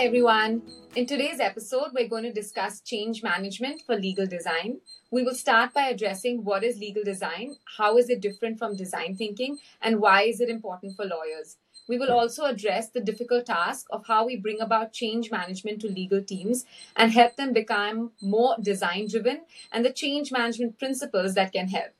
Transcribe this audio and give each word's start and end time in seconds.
Hi, 0.00 0.06
everyone. 0.06 0.62
In 0.96 1.04
today's 1.04 1.40
episode, 1.40 1.88
we're 1.92 2.08
going 2.08 2.22
to 2.22 2.32
discuss 2.32 2.80
change 2.80 3.22
management 3.22 3.82
for 3.84 3.96
legal 3.96 4.26
design. 4.26 4.80
We 5.10 5.22
will 5.22 5.34
start 5.34 5.74
by 5.74 5.88
addressing 5.88 6.42
what 6.42 6.64
is 6.64 6.78
legal 6.78 7.04
design, 7.04 7.56
how 7.76 7.98
is 7.98 8.08
it 8.08 8.22
different 8.22 8.58
from 8.58 8.76
design 8.76 9.14
thinking, 9.14 9.58
and 9.82 10.00
why 10.00 10.22
is 10.22 10.40
it 10.40 10.48
important 10.48 10.96
for 10.96 11.04
lawyers. 11.04 11.58
We 11.86 11.98
will 11.98 12.10
also 12.10 12.46
address 12.46 12.88
the 12.88 13.02
difficult 13.02 13.44
task 13.44 13.88
of 13.90 14.06
how 14.06 14.24
we 14.24 14.36
bring 14.36 14.62
about 14.62 14.94
change 14.94 15.30
management 15.30 15.82
to 15.82 15.88
legal 15.88 16.22
teams 16.22 16.64
and 16.96 17.12
help 17.12 17.36
them 17.36 17.52
become 17.52 18.12
more 18.22 18.56
design 18.58 19.06
driven 19.06 19.42
and 19.70 19.84
the 19.84 19.92
change 19.92 20.32
management 20.32 20.78
principles 20.78 21.34
that 21.34 21.52
can 21.52 21.68
help. 21.68 21.90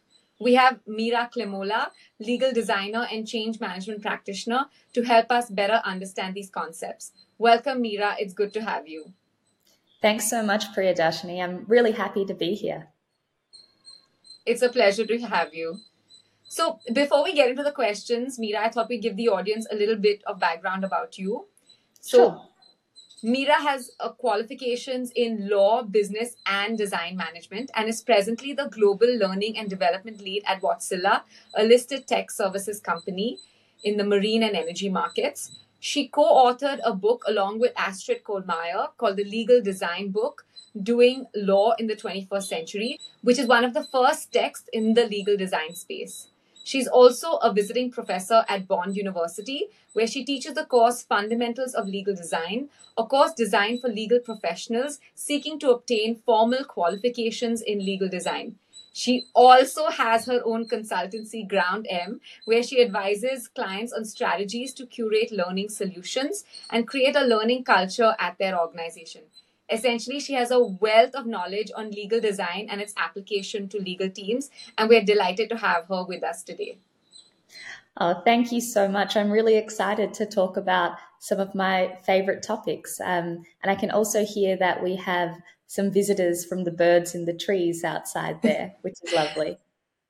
We 0.40 0.54
have 0.54 0.80
Meera 0.88 1.30
Klemola, 1.30 1.90
legal 2.18 2.50
designer 2.50 3.06
and 3.12 3.28
change 3.28 3.60
management 3.60 4.00
practitioner, 4.00 4.68
to 4.94 5.02
help 5.02 5.30
us 5.30 5.50
better 5.50 5.82
understand 5.84 6.34
these 6.34 6.48
concepts. 6.48 7.12
Welcome, 7.40 7.82
Meera. 7.82 8.16
It's 8.18 8.34
good 8.34 8.52
to 8.52 8.60
have 8.60 8.86
you. 8.86 9.14
Thanks 10.02 10.28
so 10.28 10.42
much, 10.42 10.64
Priyadarshini. 10.74 11.42
I'm 11.42 11.64
really 11.68 11.92
happy 11.92 12.26
to 12.26 12.34
be 12.34 12.52
here. 12.52 12.88
It's 14.44 14.60
a 14.60 14.68
pleasure 14.68 15.06
to 15.06 15.18
have 15.20 15.54
you. 15.54 15.78
So, 16.48 16.80
before 16.92 17.24
we 17.24 17.32
get 17.32 17.48
into 17.48 17.62
the 17.62 17.72
questions, 17.72 18.38
Meera, 18.38 18.56
I 18.56 18.68
thought 18.68 18.90
we'd 18.90 19.00
give 19.00 19.16
the 19.16 19.30
audience 19.30 19.66
a 19.70 19.74
little 19.74 19.96
bit 19.96 20.22
of 20.26 20.38
background 20.38 20.84
about 20.84 21.16
you. 21.16 21.46
So, 22.02 22.18
sure. 22.18 22.42
Meera 23.24 23.58
has 23.68 23.92
uh, 24.00 24.10
qualifications 24.10 25.10
in 25.16 25.48
law, 25.48 25.82
business, 25.82 26.36
and 26.44 26.76
design 26.76 27.16
management 27.16 27.70
and 27.74 27.88
is 27.88 28.02
presently 28.02 28.52
the 28.52 28.68
global 28.68 29.16
learning 29.16 29.56
and 29.56 29.70
development 29.70 30.20
lead 30.20 30.42
at 30.46 30.60
Wärtsilä, 30.60 31.22
a 31.54 31.64
listed 31.64 32.06
tech 32.06 32.30
services 32.30 32.80
company 32.80 33.38
in 33.82 33.96
the 33.96 34.04
marine 34.04 34.42
and 34.42 34.54
energy 34.54 34.90
markets. 34.90 35.56
She 35.82 36.08
co 36.08 36.22
authored 36.22 36.80
a 36.84 36.92
book 36.94 37.24
along 37.26 37.58
with 37.58 37.72
Astrid 37.74 38.22
Kohlmeier 38.22 38.90
called 38.98 39.16
The 39.16 39.24
Legal 39.24 39.62
Design 39.62 40.10
Book 40.10 40.44
Doing 40.80 41.24
Law 41.34 41.72
in 41.78 41.86
the 41.86 41.96
21st 41.96 42.42
Century, 42.42 43.00
which 43.22 43.38
is 43.38 43.46
one 43.46 43.64
of 43.64 43.72
the 43.72 43.82
first 43.82 44.30
texts 44.30 44.68
in 44.74 44.92
the 44.92 45.06
legal 45.06 45.38
design 45.38 45.74
space. 45.74 46.28
She's 46.64 46.86
also 46.86 47.36
a 47.36 47.50
visiting 47.50 47.90
professor 47.90 48.44
at 48.46 48.68
Bond 48.68 48.94
University, 48.94 49.68
where 49.94 50.06
she 50.06 50.22
teaches 50.22 50.52
the 50.52 50.66
course 50.66 51.02
Fundamentals 51.02 51.72
of 51.72 51.88
Legal 51.88 52.14
Design, 52.14 52.68
a 52.98 53.04
course 53.06 53.32
designed 53.32 53.80
for 53.80 53.88
legal 53.88 54.20
professionals 54.20 55.00
seeking 55.14 55.58
to 55.60 55.70
obtain 55.70 56.16
formal 56.26 56.64
qualifications 56.64 57.62
in 57.62 57.78
legal 57.78 58.10
design. 58.10 58.56
She 58.92 59.26
also 59.34 59.88
has 59.88 60.26
her 60.26 60.42
own 60.44 60.66
consultancy, 60.66 61.46
Ground 61.46 61.86
M, 61.88 62.20
where 62.44 62.62
she 62.62 62.82
advises 62.82 63.48
clients 63.48 63.92
on 63.92 64.04
strategies 64.04 64.74
to 64.74 64.86
curate 64.86 65.30
learning 65.30 65.68
solutions 65.68 66.44
and 66.70 66.88
create 66.88 67.16
a 67.16 67.24
learning 67.24 67.64
culture 67.64 68.16
at 68.18 68.38
their 68.38 68.58
organization. 68.58 69.22
Essentially, 69.70 70.18
she 70.18 70.32
has 70.32 70.50
a 70.50 70.60
wealth 70.60 71.14
of 71.14 71.26
knowledge 71.26 71.70
on 71.76 71.92
legal 71.92 72.20
design 72.20 72.66
and 72.68 72.80
its 72.80 72.94
application 72.96 73.68
to 73.68 73.78
legal 73.78 74.10
teams, 74.10 74.50
and 74.76 74.88
we're 74.88 75.04
delighted 75.04 75.48
to 75.50 75.56
have 75.56 75.86
her 75.86 76.04
with 76.04 76.24
us 76.24 76.42
today. 76.42 76.78
Oh, 77.96 78.22
thank 78.24 78.50
you 78.50 78.60
so 78.60 78.88
much. 78.88 79.16
I'm 79.16 79.30
really 79.30 79.56
excited 79.56 80.14
to 80.14 80.26
talk 80.26 80.56
about 80.56 80.92
some 81.20 81.38
of 81.38 81.54
my 81.54 81.98
favorite 82.04 82.42
topics. 82.42 83.00
Um, 83.00 83.44
and 83.62 83.70
I 83.70 83.74
can 83.74 83.90
also 83.90 84.24
hear 84.24 84.56
that 84.56 84.82
we 84.82 84.96
have 84.96 85.36
some 85.70 85.88
visitors 85.88 86.44
from 86.44 86.64
the 86.64 86.70
birds 86.72 87.14
in 87.14 87.26
the 87.26 87.32
trees 87.32 87.84
outside 87.84 88.42
there, 88.42 88.74
which 88.80 88.96
is 89.04 89.14
lovely. 89.14 89.56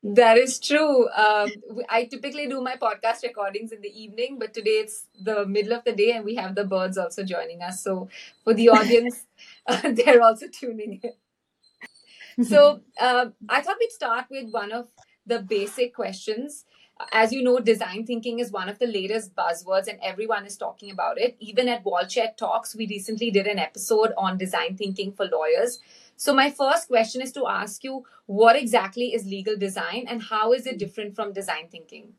That 0.03 0.39
is 0.39 0.59
true. 0.59 1.07
Um, 1.11 1.51
I 1.87 2.07
typically 2.11 2.47
do 2.49 2.63
my 2.63 2.77
podcast 2.77 3.23
recordings 3.23 3.71
in 3.71 3.83
the 3.83 3.91
evening, 3.91 4.39
but 4.39 4.55
today 4.55 4.79
it's 4.85 5.05
the 5.23 5.45
middle 5.45 5.75
of 5.75 5.85
the 5.85 5.93
day 5.93 6.13
and 6.13 6.25
we 6.25 6.37
have 6.37 6.55
the 6.55 6.65
birds 6.65 6.97
also 6.97 7.25
joining 7.25 7.61
us. 7.61 7.85
So 7.85 8.09
for 8.43 8.55
the 8.55 8.71
audience, 8.71 9.27
uh, 9.67 9.91
they're 9.93 10.23
also 10.23 10.47
tuning 10.49 11.03
in. 11.03 12.45
So 12.47 12.81
uh, 12.99 13.27
I 13.47 13.61
thought 13.61 13.77
we'd 13.79 13.93
start 13.93 14.29
with 14.31 14.51
one 14.51 14.73
of 14.73 14.89
the 15.27 15.41
basic 15.41 15.95
questions. 15.95 16.65
As 17.13 17.33
you 17.33 17.43
know, 17.43 17.59
design 17.59 18.05
thinking 18.07 18.39
is 18.39 18.53
one 18.53 18.69
of 18.69 18.79
the 18.79 18.87
latest 18.87 19.35
buzzwords, 19.35 19.89
and 19.89 19.99
everyone 20.03 20.47
is 20.47 20.57
talking 20.57 20.91
about 20.91 21.19
it. 21.19 21.37
Even 21.41 21.69
at 21.69 21.85
WallCheck 21.85 22.37
Talks, 22.37 22.75
we 22.77 22.87
recently 22.87 23.31
did 23.31 23.47
an 23.47 23.59
episode 23.59 24.13
on 24.17 24.37
design 24.37 24.77
thinking 24.77 25.13
for 25.13 25.27
lawyers. 25.27 25.81
So, 26.17 26.35
my 26.35 26.51
first 26.51 26.89
question 26.89 27.23
is 27.23 27.33
to 27.33 27.47
ask 27.47 27.83
you 27.83 28.05
what 28.27 28.57
exactly 28.57 29.15
is 29.15 29.25
legal 29.25 29.57
design 29.57 30.05
and 30.09 30.23
how 30.23 30.53
is 30.53 30.67
it 30.67 30.79
different 30.79 31.17
from 31.17 31.33
design 31.33 31.69
thinking? 31.71 32.13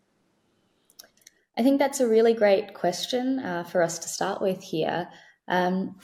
I 1.58 1.64
think 1.64 1.80
that's 1.80 2.00
a 2.00 2.08
really 2.08 2.34
great 2.34 2.74
question 2.74 3.40
uh, 3.40 3.64
for 3.64 3.84
us 3.84 4.00
to 4.00 4.08
start 4.08 4.42
with 4.42 4.64
here. 4.64 5.10
Um, 5.48 5.98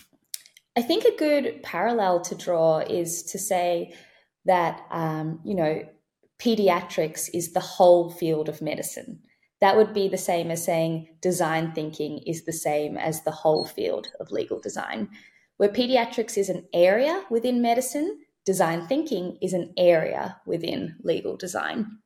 I 0.75 0.83
think 0.83 1.05
a 1.05 1.17
good 1.17 1.63
parallel 1.63 2.21
to 2.21 2.35
draw 2.35 2.79
is 2.79 3.23
to 3.31 3.39
say 3.39 3.95
that, 4.45 4.85
um, 4.91 5.39
you 5.43 5.55
know, 5.55 5.83
pediatrics 6.39 7.29
is 7.33 7.53
the 7.53 7.59
whole 7.59 8.11
field 8.11 8.49
of 8.49 8.61
medicine. 8.61 9.19
That 9.59 9.75
would 9.75 9.93
be 9.93 10.07
the 10.07 10.17
same 10.17 10.51
as 10.51 10.63
saying 10.63 11.07
design 11.21 11.71
thinking 11.73 12.19
is 12.27 12.45
the 12.45 12.53
same 12.53 12.97
as 12.97 13.23
the 13.23 13.31
whole 13.31 13.65
field 13.65 14.07
of 14.19 14.31
legal 14.31 14.59
design. 14.59 15.09
Where 15.57 15.69
pediatrics 15.69 16.37
is 16.37 16.49
an 16.49 16.67
area 16.73 17.23
within 17.31 17.61
medicine, 17.61 18.19
design 18.45 18.85
thinking 18.87 19.37
is 19.41 19.53
an 19.53 19.73
area 19.77 20.39
within 20.45 20.95
legal 21.03 21.35
design. 21.35 21.97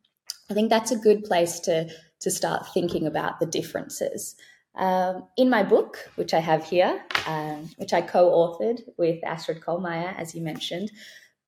I 0.50 0.54
think 0.54 0.70
that's 0.70 0.92
a 0.92 0.98
good 0.98 1.24
place 1.24 1.60
to, 1.62 1.90
to 2.22 2.32
start 2.32 2.74
thinking 2.74 3.06
about 3.06 3.40
the 3.40 3.46
differences. 3.46 4.36
Um, 4.76 5.28
in 5.36 5.50
my 5.50 5.64
book, 5.64 5.98
which 6.16 6.34
I 6.34 6.40
have 6.40 6.64
here, 6.64 7.04
um, 7.28 7.70
which 7.76 7.94
I 7.94 8.02
co 8.02 8.30
authored 8.30 8.82
with 8.98 9.22
Astrid 9.26 9.60
Kohlmeier, 9.60 10.18
as 10.18 10.34
you 10.34 10.42
mentioned, 10.42 10.92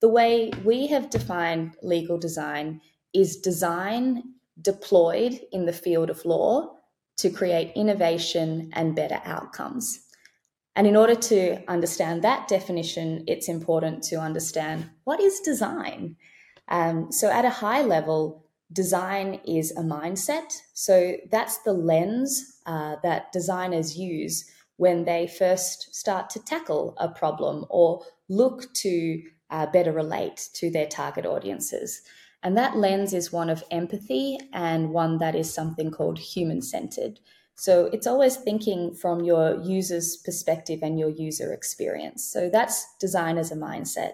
the 0.03 0.09
way 0.09 0.52
we 0.66 0.86
have 0.88 1.09
defined 1.09 1.78
legal 1.81 2.18
design 2.18 2.81
is 3.14 3.38
design 3.38 4.22
deployed 4.62 5.40
in 5.53 5.66
the 5.66 5.72
field 5.72 6.09
of 6.09 6.25
law 6.25 6.75
to 7.16 7.30
create 7.30 7.72
innovation 7.74 8.69
and 8.74 8.97
better 8.97 9.22
outcomes. 9.24 10.02
And 10.75 10.86
in 10.86 10.97
order 10.97 11.16
to 11.16 11.63
understand 11.72 12.22
that 12.22 12.50
definition, 12.50 13.24
it's 13.28 13.47
important 13.47 14.03
to 14.09 14.18
understand 14.18 14.90
what 15.06 15.22
is 15.22 15.40
design. 15.40 16.18
Um, 16.68 17.09
so, 17.09 17.31
at 17.31 17.46
a 17.46 17.50
high 17.50 17.81
level, 17.81 18.46
design 18.74 19.40
is 19.46 19.72
a 19.72 19.84
mindset. 19.84 20.52
So 20.74 21.16
that's 21.31 21.59
the 21.59 21.74
lens 21.74 22.59
uh, 22.66 22.97
that 23.03 23.31
designers 23.31 23.97
use 23.97 24.52
when 24.75 25.06
they 25.06 25.28
first 25.28 25.96
start 25.96 26.30
to 26.31 26.44
tackle 26.44 26.94
a 26.97 27.08
problem 27.08 27.66
or 27.69 28.03
look 28.28 28.74
to 28.74 29.22
uh, 29.53 29.68
better 29.68 29.94
relate 29.94 30.50
to 30.56 30.69
their 30.72 30.88
target 30.88 31.25
audiences. 31.25 32.02
And 32.41 32.58
that 32.58 32.75
lens 32.75 33.14
is 33.14 33.31
one 33.31 33.50
of 33.50 33.64
empathy 33.72 34.38
and 34.52 34.90
one 34.90 35.19
that 35.19 35.36
is 35.36 35.53
something 35.53 35.91
called 35.91 36.19
human 36.19 36.62
centered. 36.62 37.19
So 37.56 37.86
it's 37.94 38.08
always 38.08 38.36
thinking 38.36 38.96
from 38.96 39.24
your 39.24 39.62
user's 39.62 40.18
perspective 40.18 40.80
and 40.81 41.00
your 41.00 41.09
user 41.09 41.53
experience. 41.53 42.25
So 42.25 42.50
that's 42.50 42.86
design 43.00 43.38
as 43.38 43.52
a 43.52 43.56
mindset. 43.56 44.13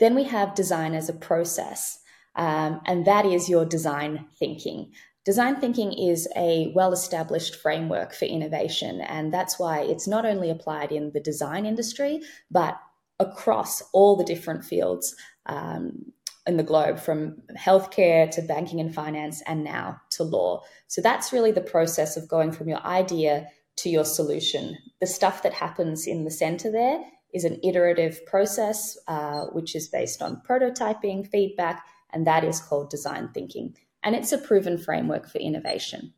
Then 0.00 0.14
we 0.14 0.24
have 0.24 0.54
design 0.54 0.94
as 0.94 1.08
a 1.08 1.12
process. 1.12 1.98
Um, 2.34 2.80
and 2.86 3.04
that 3.04 3.26
is 3.26 3.50
your 3.50 3.66
design 3.66 4.26
thinking. 4.38 4.92
Design 5.24 5.56
thinking 5.60 5.92
is 5.92 6.26
a 6.34 6.72
well 6.74 6.92
established 6.92 7.54
framework 7.56 8.12
for 8.12 8.24
innovation, 8.24 9.02
and 9.02 9.32
that's 9.32 9.56
why 9.56 9.80
it's 9.80 10.08
not 10.08 10.24
only 10.26 10.50
applied 10.50 10.90
in 10.90 11.12
the 11.12 11.20
design 11.20 11.64
industry, 11.64 12.20
but 12.50 12.80
across 13.22 13.82
all 13.92 14.16
the 14.16 14.24
different 14.24 14.64
fields 14.64 15.14
um, 15.46 16.12
in 16.46 16.56
the 16.56 16.62
globe, 16.62 16.98
from 16.98 17.36
healthcare 17.56 18.30
to 18.32 18.42
banking 18.42 18.80
and 18.80 18.94
finance, 18.94 19.42
and 19.46 19.64
now 19.64 20.00
to 20.10 20.24
law. 20.24 20.62
So 20.88 21.00
that's 21.00 21.32
really 21.32 21.52
the 21.52 21.60
process 21.60 22.16
of 22.16 22.28
going 22.28 22.52
from 22.52 22.68
your 22.68 22.84
idea 22.84 23.48
to 23.76 23.88
your 23.88 24.04
solution. 24.04 24.76
The 25.00 25.06
stuff 25.06 25.42
that 25.42 25.54
happens 25.54 26.06
in 26.06 26.24
the 26.24 26.30
center 26.30 26.70
there 26.70 27.00
is 27.32 27.44
an 27.44 27.58
iterative 27.62 28.24
process, 28.26 28.98
uh, 29.08 29.46
which 29.46 29.74
is 29.74 29.88
based 29.88 30.20
on 30.20 30.42
prototyping, 30.48 31.26
feedback, 31.26 31.84
and 32.12 32.26
that 32.26 32.44
is 32.44 32.60
called 32.60 32.90
design 32.90 33.30
thinking. 33.32 33.74
And 34.02 34.14
it's 34.14 34.32
a 34.32 34.38
proven 34.38 34.76
framework 34.76 35.30
for 35.30 35.38
innovation. 35.38 36.12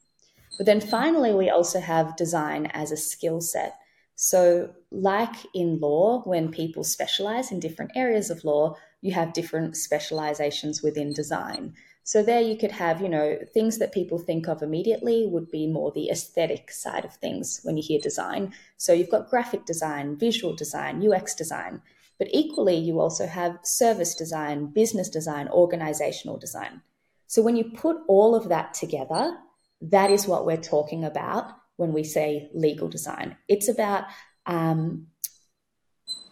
But 0.56 0.66
then 0.66 0.80
finally, 0.80 1.34
we 1.34 1.50
also 1.50 1.80
have 1.80 2.16
design 2.16 2.66
as 2.66 2.90
a 2.90 2.96
skill 2.96 3.40
set. 3.40 3.74
So, 4.16 4.70
like 4.90 5.34
in 5.54 5.80
law, 5.80 6.22
when 6.22 6.50
people 6.50 6.84
specialize 6.84 7.50
in 7.50 7.60
different 7.60 7.92
areas 7.96 8.30
of 8.30 8.44
law, 8.44 8.76
you 9.00 9.12
have 9.12 9.32
different 9.32 9.76
specializations 9.76 10.82
within 10.82 11.12
design. 11.12 11.74
So, 12.04 12.22
there 12.22 12.40
you 12.40 12.56
could 12.56 12.72
have, 12.72 13.00
you 13.00 13.08
know, 13.08 13.38
things 13.52 13.78
that 13.78 13.92
people 13.92 14.18
think 14.18 14.48
of 14.48 14.62
immediately 14.62 15.26
would 15.26 15.50
be 15.50 15.66
more 15.66 15.90
the 15.90 16.10
aesthetic 16.10 16.70
side 16.70 17.04
of 17.04 17.14
things 17.14 17.60
when 17.64 17.76
you 17.76 17.82
hear 17.82 18.00
design. 18.00 18.54
So, 18.76 18.92
you've 18.92 19.10
got 19.10 19.30
graphic 19.30 19.64
design, 19.64 20.16
visual 20.16 20.54
design, 20.54 21.06
UX 21.06 21.34
design. 21.34 21.82
But 22.18 22.28
equally, 22.32 22.76
you 22.76 23.00
also 23.00 23.26
have 23.26 23.58
service 23.64 24.14
design, 24.14 24.66
business 24.66 25.08
design, 25.08 25.48
organizational 25.48 26.38
design. 26.38 26.82
So 27.26 27.42
when 27.42 27.56
you 27.56 27.64
put 27.64 27.96
all 28.06 28.34
of 28.34 28.48
that 28.48 28.74
together, 28.74 29.36
that 29.82 30.10
is 30.10 30.28
what 30.28 30.46
we're 30.46 30.56
talking 30.56 31.04
about 31.04 31.50
when 31.76 31.92
we 31.92 32.04
say 32.04 32.50
legal 32.54 32.88
design. 32.88 33.36
It's 33.48 33.68
about 33.68 34.04
um, 34.46 35.08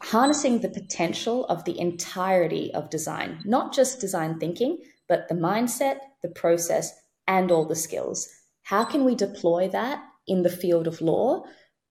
harnessing 0.03 0.61
the 0.61 0.69
potential 0.69 1.45
of 1.47 1.65
the 1.65 1.79
entirety 1.79 2.73
of 2.75 2.91
design, 2.91 3.41
not 3.45 3.73
just 3.73 4.01
design 4.01 4.39
thinking, 4.39 4.79
but 5.09 5.29
the 5.29 5.35
mindset, 5.35 5.99
the 6.23 6.29
process, 6.29 6.93
and 7.29 7.51
all 7.51 7.67
the 7.67 7.77
skills. 7.77 8.29
How 8.63 8.85
can 8.85 9.05
we 9.05 9.15
deploy 9.15 9.69
that 9.69 10.03
in 10.27 10.43
the 10.43 10.51
field 10.51 10.87
of 10.87 11.01
law 11.01 11.45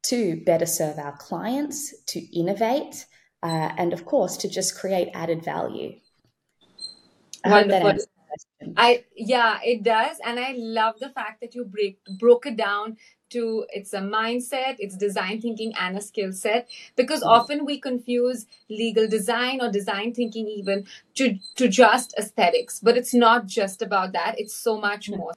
to 0.03 0.41
better 0.45 0.65
serve 0.65 0.97
our 0.97 1.15
clients, 1.17 1.93
to 2.07 2.19
innovate, 2.37 3.05
uh, 3.43 3.71
and 3.77 3.93
of 3.93 4.05
course, 4.05 4.37
to 4.37 4.49
just 4.49 4.77
create 4.77 5.09
added 5.13 5.43
value? 5.43 5.93
I 7.43 7.49
Wonderful. 7.49 7.93
I 8.77 9.05
yeah, 9.15 9.59
it 9.63 9.83
does, 9.83 10.17
and 10.23 10.39
I 10.39 10.53
love 10.55 10.95
the 10.99 11.09
fact 11.09 11.41
that 11.41 11.55
you 11.55 11.65
break 11.65 11.99
broke 12.19 12.45
it 12.45 12.55
down 12.55 12.97
to 13.31 13.65
it's 13.69 13.93
a 13.93 13.99
mindset, 13.99 14.75
it's 14.79 14.97
design 14.97 15.41
thinking 15.41 15.73
and 15.79 15.97
a 15.97 16.01
skill 16.01 16.31
set 16.31 16.69
because 16.95 17.21
mm-hmm. 17.21 17.29
often 17.29 17.65
we 17.65 17.79
confuse 17.79 18.45
legal 18.69 19.07
design 19.07 19.61
or 19.61 19.71
design 19.71 20.13
thinking 20.13 20.47
even 20.47 20.85
to 21.15 21.37
to 21.55 21.67
just 21.67 22.13
aesthetics, 22.17 22.79
but 22.79 22.97
it's 22.97 23.13
not 23.13 23.45
just 23.45 23.81
about 23.81 24.13
that. 24.13 24.35
It's 24.37 24.55
so 24.55 24.79
much 24.79 25.09
mm-hmm. 25.09 25.19
more. 25.19 25.33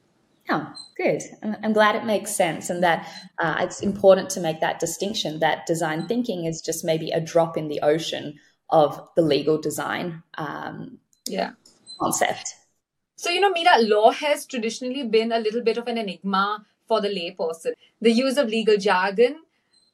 Oh, 0.50 0.75
good. 0.96 1.23
I'm 1.43 1.73
glad 1.73 1.96
it 1.96 2.05
makes 2.05 2.37
sense 2.37 2.69
and 2.69 2.82
that 2.82 3.08
uh, 3.38 3.56
it's 3.61 3.81
important 3.81 4.29
to 4.31 4.41
make 4.41 4.61
that 4.61 4.79
distinction 4.79 5.38
that 5.41 5.64
design 5.64 6.06
thinking 6.06 6.44
is 6.44 6.61
just 6.61 6.85
maybe 6.85 7.11
a 7.12 7.20
drop 7.20 7.56
in 7.56 7.69
the 7.69 7.81
ocean 7.81 8.38
of 8.69 9.08
the 9.17 9.23
legal 9.23 9.58
design 9.58 10.23
um, 10.37 10.99
yeah. 11.26 11.52
concept. 11.99 12.55
So, 13.17 13.31
you 13.31 13.41
know, 13.41 13.52
Meera, 13.52 13.88
law 13.88 14.11
has 14.11 14.44
traditionally 14.44 15.05
been 15.05 15.32
a 15.32 15.38
little 15.38 15.62
bit 15.62 15.79
of 15.79 15.87
an 15.87 15.96
enigma 15.96 16.67
for 16.86 17.00
the 17.00 17.08
layperson. 17.08 17.72
The 18.00 18.12
use 18.12 18.36
of 18.36 18.48
legal 18.48 18.76
jargon, 18.76 19.42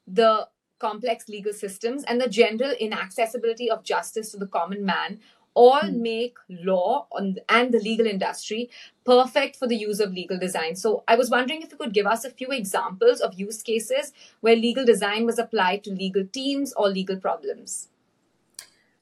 the 0.07 0.47
complex 0.79 1.29
legal 1.29 1.53
systems, 1.53 2.03
and 2.03 2.19
the 2.19 2.29
general 2.29 2.71
inaccessibility 2.79 3.69
of 3.69 3.83
justice 3.83 4.31
to 4.31 4.37
the 4.37 4.47
common 4.47 4.85
man 4.85 5.19
all 5.53 5.81
mm. 5.81 5.99
make 5.99 6.37
law 6.49 7.07
on, 7.11 7.37
and 7.49 7.73
the 7.73 7.79
legal 7.79 8.05
industry 8.05 8.69
perfect 9.05 9.55
for 9.55 9.67
the 9.67 9.75
use 9.75 9.99
of 9.99 10.11
legal 10.13 10.39
design. 10.39 10.75
So 10.75 11.03
I 11.07 11.15
was 11.15 11.29
wondering 11.29 11.61
if 11.61 11.71
you 11.71 11.77
could 11.77 11.93
give 11.93 12.07
us 12.07 12.23
a 12.23 12.29
few 12.29 12.49
examples 12.49 13.19
of 13.19 13.39
use 13.39 13.61
cases 13.61 14.13
where 14.39 14.55
legal 14.55 14.85
design 14.85 15.25
was 15.25 15.39
applied 15.39 15.83
to 15.83 15.91
legal 15.91 16.25
teams 16.25 16.73
or 16.73 16.89
legal 16.89 17.17
problems. 17.17 17.89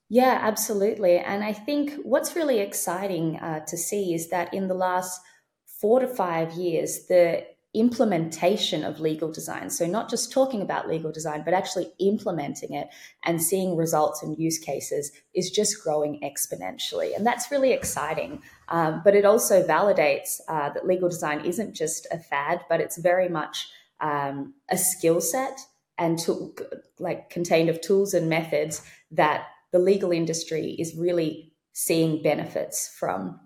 Yeah, 0.10 0.40
absolutely. 0.42 1.20
And 1.20 1.44
I 1.44 1.54
think 1.54 1.94
what's 2.02 2.36
really 2.36 2.60
exciting 2.60 3.38
uh, 3.38 3.60
to 3.66 3.78
see 3.78 4.16
is 4.16 4.30
that 4.30 4.52
in 4.54 4.68
the 4.68 4.74
last 4.74 5.22
four 5.66 6.00
to 6.00 6.08
five 6.08 6.54
years, 6.54 7.06
the 7.06 7.46
implementation 7.80 8.84
of 8.84 9.00
legal 9.00 9.32
design. 9.32 9.70
So, 9.70 9.86
not 9.86 10.10
just 10.10 10.32
talking 10.32 10.62
about 10.62 10.88
legal 10.88 11.12
design, 11.12 11.44
but 11.46 11.54
actually 11.54 11.92
implementing 12.00 12.74
it 12.74 12.90
and 13.24 13.42
seeing 13.42 13.76
results 13.76 14.22
and 14.22 14.38
use 14.38 14.60
cases 14.60 15.12
is 15.34 15.50
just 15.50 15.84
growing 15.84 16.20
exponentially. 16.22 17.16
And 17.16 17.26
that's 17.26 17.52
really 17.52 17.72
exciting. 17.72 18.42
Um, 18.68 19.02
but 19.04 19.16
it 19.16 19.26
also 19.26 19.66
validates 19.66 20.40
uh, 20.48 20.70
that 20.70 20.86
legal 20.86 21.10
design 21.10 21.46
isn't 21.46 21.74
just 21.74 22.08
a 22.12 22.20
fad, 22.20 22.62
but 22.70 22.82
it's 22.82 22.98
very 22.98 23.30
much 23.30 23.70
um, 24.02 24.54
a 24.70 24.78
skill 24.78 25.22
set 25.22 25.60
and 25.98 26.18
to, 26.20 26.56
like 26.98 27.30
contained 27.30 27.70
of 27.70 27.82
tools 27.82 28.14
and 28.14 28.30
methods 28.30 28.82
that 29.12 29.48
the 29.72 29.80
legal 29.80 30.12
industry 30.12 30.76
is 30.80 30.96
really 30.96 31.54
seeing 31.74 32.22
benefits 32.22 32.94
from. 32.98 33.40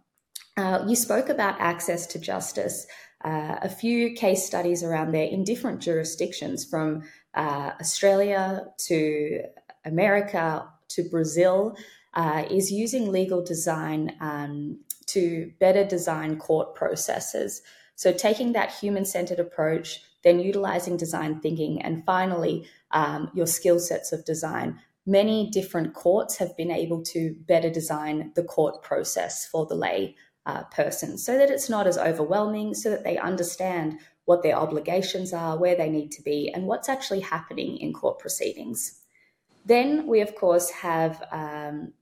Uh, 0.56 0.86
you 0.88 0.96
spoke 0.96 1.30
about 1.30 1.60
access 1.60 2.06
to 2.08 2.20
justice 2.20 2.86
uh, 3.24 3.58
a 3.62 3.70
few 3.70 4.14
case 4.14 4.46
studies 4.46 4.84
around 4.84 5.14
there 5.14 5.26
in 5.26 5.44
different 5.44 5.82
jurisdictions 5.82 6.66
from 6.66 7.04
uh, 7.34 7.72
Australia 7.80 8.66
to 8.78 9.42
America 9.86 10.68
to 10.90 11.04
Brazil 11.10 11.76
uh, 12.14 12.44
is 12.52 12.72
using 12.72 13.12
legal 13.12 13.44
design 13.44 14.16
um, 14.20 14.80
to 15.08 15.52
better 15.60 15.84
design 15.84 16.38
court 16.38 16.76
processes. 16.76 17.62
So, 17.96 18.12
taking 18.12 18.54
that 18.54 18.72
human 18.72 19.06
centered 19.06 19.40
approach, 19.40 20.02
then 20.24 20.40
utilizing 20.40 20.98
design 20.98 21.40
thinking, 21.40 21.82
and 21.82 22.04
finally, 22.06 22.68
um, 22.92 23.32
your 23.34 23.48
skill 23.48 23.80
sets 23.80 24.12
of 24.12 24.26
design. 24.26 24.80
Many 25.06 25.50
different 25.50 25.94
courts 25.94 26.38
have 26.38 26.56
been 26.56 26.72
able 26.72 27.04
to 27.04 27.36
better 27.48 27.70
design 27.70 28.32
the 28.36 28.44
court 28.44 28.82
process 28.82 29.46
for 29.46 29.66
the 29.66 29.76
lay 29.76 30.16
uh, 30.46 30.64
person 30.66 31.18
so 31.18 31.38
that 31.38 31.50
it's 31.50 31.70
not 31.70 31.88
as 31.88 31.98
overwhelming, 31.98 32.74
so 32.74 32.90
that 32.90 33.04
they 33.04 33.18
understand 33.18 34.00
what 34.26 34.44
their 34.44 34.56
obligations 34.56 35.34
are, 35.34 35.58
where 35.58 35.76
they 35.76 35.90
need 35.90 36.12
to 36.12 36.22
be, 36.22 36.52
and 36.54 36.66
what's 36.66 36.90
actually 36.90 37.20
happening 37.20 37.78
in 37.78 37.94
court 37.94 38.20
proceedings. 38.20 39.02
Then 39.66 40.08
we, 40.08 40.22
of 40.22 40.36
course, 40.36 40.70
have 40.70 41.24
um, 41.32 41.94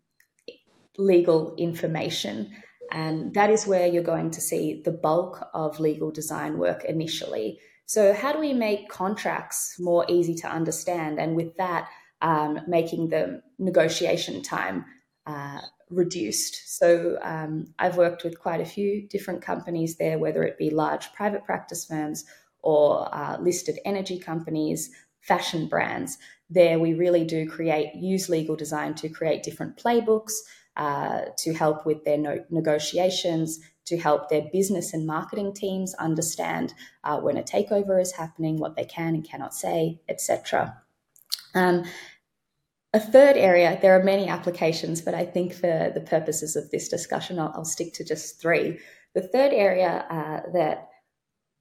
legal 0.98 1.56
information, 1.56 2.52
and 2.92 3.34
that 3.34 3.50
is 3.50 3.68
where 3.68 3.88
you're 3.88 4.04
going 4.04 4.32
to 4.32 4.42
see 4.42 4.82
the 4.84 4.92
bulk 4.92 5.48
of 5.54 5.80
legal 5.80 6.12
design 6.12 6.58
work 6.58 6.84
initially. 6.86 7.60
So, 7.86 8.14
how 8.14 8.34
do 8.34 8.40
we 8.40 8.54
make 8.54 8.90
contracts 8.90 9.80
more 9.80 10.06
easy 10.08 10.36
to 10.36 10.48
understand? 10.48 11.20
And 11.20 11.36
with 11.36 11.56
that, 11.58 11.90
um, 12.22 12.60
making 12.68 13.10
the 13.10 13.42
negotiation 13.58 14.42
time 14.42 14.86
uh, 15.26 15.62
reduced. 15.90 16.78
So 16.78 17.18
um, 17.22 17.74
I've 17.78 17.98
worked 17.98 18.24
with 18.24 18.40
quite 18.40 18.62
a 18.62 18.66
few 18.66 19.08
different 19.08 19.42
companies 19.42 19.98
there, 19.98 20.18
whether 20.18 20.44
it 20.44 20.58
be 20.58 20.70
large 20.70 21.12
private 21.14 21.44
practice 21.44 21.86
firms 21.86 22.26
or 22.62 23.14
uh, 23.14 23.38
listed 23.40 23.80
energy 23.86 24.18
companies, 24.18 24.90
fashion 25.22 25.68
brands. 25.68 26.18
There, 26.50 26.80
we 26.80 26.94
really 26.94 27.24
do 27.24 27.50
create, 27.50 27.96
use 27.96 28.30
legal 28.30 28.56
design 28.56 28.94
to 28.96 29.10
create 29.10 29.44
different 29.44 29.78
playbooks 29.78 30.34
uh, 30.78 31.22
to 31.38 31.54
help 31.54 31.86
with 31.86 32.04
their 32.06 32.18
no- 32.18 32.44
negotiations, 32.50 33.60
to 33.86 33.98
help 33.98 34.30
their 34.30 34.44
business 34.54 34.94
and 34.94 35.06
marketing 35.06 35.54
teams 35.54 35.94
understand 35.96 36.74
uh, 37.04 37.20
when 37.20 37.38
a 37.38 37.44
takeover 37.44 38.02
is 38.02 38.14
happening, 38.14 38.58
what 38.58 38.76
they 38.76 38.86
can 38.86 39.16
and 39.16 39.28
cannot 39.28 39.54
say, 39.54 40.00
etc. 40.08 40.82
Um, 41.54 41.84
a 42.94 43.00
third 43.00 43.38
area, 43.38 43.80
there 43.82 43.98
are 43.98 44.04
many 44.04 44.28
applications, 44.28 45.02
but 45.02 45.14
I 45.14 45.26
think 45.26 45.54
for 45.54 45.92
the 45.94 46.02
purposes 46.02 46.56
of 46.56 46.70
this 46.72 46.90
discussion, 46.90 47.40
I'll, 47.40 47.54
I'll 47.56 47.66
stick 47.66 47.94
to 47.94 48.04
just 48.04 48.42
three. 48.42 48.80
The 49.16 49.22
third 49.22 49.54
area 49.54 50.06
uh, 50.10 50.52
that 50.54 50.90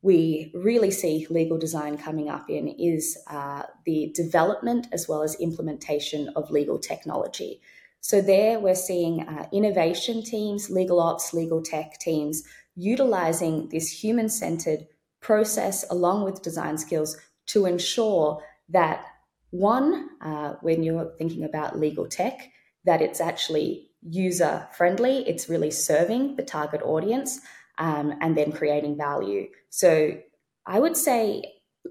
we 0.02 0.50
really 0.54 0.90
see 0.90 1.26
legal 1.30 1.58
design 1.58 1.99
coming 1.99 2.30
up 2.30 2.49
in 2.49 2.68
is 2.68 3.18
uh, 3.28 3.62
the 3.84 4.12
development 4.14 4.88
as 4.92 5.08
well 5.08 5.22
as 5.22 5.34
implementation 5.37 6.30
of 6.34 6.50
legal 6.50 6.78
technology. 6.78 7.60
So, 8.00 8.22
there 8.22 8.58
we're 8.58 8.75
seeing 8.75 9.28
uh, 9.28 9.46
innovation 9.52 10.25
teams, 10.25 10.70
legal 10.70 11.00
ops, 11.00 11.34
legal 11.34 11.62
tech 11.62 11.99
teams 11.99 12.42
utilizing 12.75 13.68
this 13.68 13.90
human 14.02 14.30
centered 14.30 14.87
process 15.20 15.84
along 15.90 16.25
with 16.25 16.42
design 16.42 16.78
skills 16.78 17.16
to 17.46 17.66
ensure 17.66 18.42
that 18.70 19.04
one, 19.50 20.11
uh, 20.21 20.54
when 20.61 20.83
you're 20.83 21.12
thinking 21.19 21.45
about 21.45 21.78
legal 21.78 22.07
tech, 22.07 22.50
that 22.85 23.02
it's 23.02 23.21
actually 23.21 23.88
user 24.02 24.69
friendly, 24.73 25.28
it's 25.28 25.49
really 25.49 25.71
serving 25.71 26.37
the 26.37 26.42
target 26.42 26.80
audience, 26.83 27.40
um, 27.78 28.14
and 28.21 28.37
then 28.37 28.52
creating 28.52 28.97
value. 28.97 29.49
So 29.69 30.19
I 30.66 30.78
would 30.78 30.97
say 30.97 31.42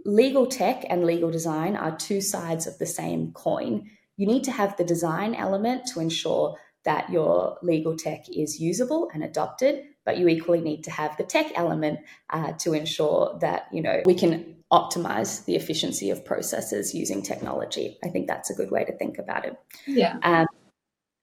legal 0.06 0.48
tech 0.48 0.86
and 0.90 1.06
legal 1.06 1.32
design 1.32 1.76
are 1.76 1.96
two 1.96 2.22
sides 2.22 2.68
of 2.68 2.78
the 2.78 2.86
same 2.86 3.32
coin. 3.34 3.90
You 4.18 4.28
need 4.28 4.44
to 4.46 4.52
have 4.52 4.78
the 4.78 4.84
design 4.84 5.36
element 5.36 5.88
to 5.94 6.00
ensure 6.00 6.58
that 6.86 7.10
your 7.10 7.58
legal 7.62 7.98
tech 7.98 8.26
is 8.30 8.60
usable 8.60 9.10
and 9.14 9.24
adopted, 9.24 9.84
but 10.06 10.18
you 10.18 10.28
equally 10.28 10.62
need 10.62 10.84
to 10.86 10.92
have 10.92 11.18
the 11.18 11.24
tech 11.24 11.52
element 11.56 12.00
uh, 12.30 12.54
to 12.60 12.74
ensure 12.74 13.38
that 13.42 13.68
you 13.72 13.82
know 13.82 14.02
we 14.06 14.14
can 14.14 14.59
optimize 14.72 15.46
the 15.46 15.56
efficiency 15.56 16.10
of 16.10 16.24
processes 16.24 16.94
using 16.94 17.22
technology. 17.22 17.98
I 18.04 18.10
think 18.10 18.28
that's 18.28 18.50
a 18.50 18.54
good 18.54 18.72
way 18.72 18.84
to 18.86 18.98
think 18.98 19.18
about 19.18 19.46
it. 19.46 19.56
Yeah. 19.88 20.18
Um, 20.22 20.48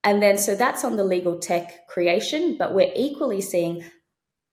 and 0.03 0.23
then, 0.23 0.39
so 0.39 0.55
that's 0.55 0.85
on 0.85 0.97
the 0.97 1.05
legal 1.05 1.39
tech 1.39 1.87
creation, 1.89 2.57
but 2.59 2.75
we're 2.75 2.93
equally 2.95 3.41
seeing 3.41 3.85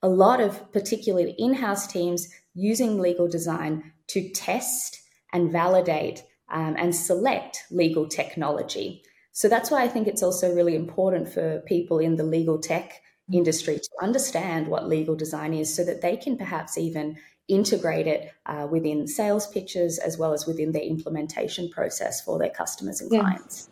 a 0.01 0.09
lot 0.09 0.41
of 0.41 0.71
particularly 0.71 1.35
in 1.37 1.53
house 1.53 1.87
teams 1.87 2.27
using 2.53 2.99
legal 2.99 3.27
design 3.27 3.93
to 4.07 4.29
test 4.29 5.01
and 5.31 5.51
validate 5.51 6.23
um, 6.49 6.75
and 6.77 6.95
select 6.95 7.63
legal 7.71 8.07
technology. 8.07 9.03
So 9.31 9.49
that's 9.49 9.71
why 9.71 9.83
I 9.83 9.87
think 9.87 10.07
it's 10.07 10.21
also 10.21 10.53
really 10.53 10.75
important 10.75 11.33
for 11.33 11.63
people 11.65 11.97
in 11.97 12.15
the 12.15 12.23
legal 12.23 12.59
tech 12.59 13.01
industry 13.31 13.77
to 13.77 13.89
understand 14.01 14.67
what 14.67 14.87
legal 14.87 15.15
design 15.15 15.53
is 15.53 15.73
so 15.73 15.83
that 15.85 16.01
they 16.01 16.17
can 16.17 16.37
perhaps 16.37 16.77
even 16.77 17.17
integrate 17.47 18.07
it 18.07 18.31
uh, 18.45 18.67
within 18.69 19.07
sales 19.07 19.47
pitches 19.47 19.99
as 19.99 20.17
well 20.17 20.33
as 20.33 20.45
within 20.45 20.71
their 20.71 20.83
implementation 20.83 21.69
process 21.69 22.21
for 22.21 22.39
their 22.39 22.49
customers 22.49 23.01
and 23.01 23.09
clients. 23.09 23.69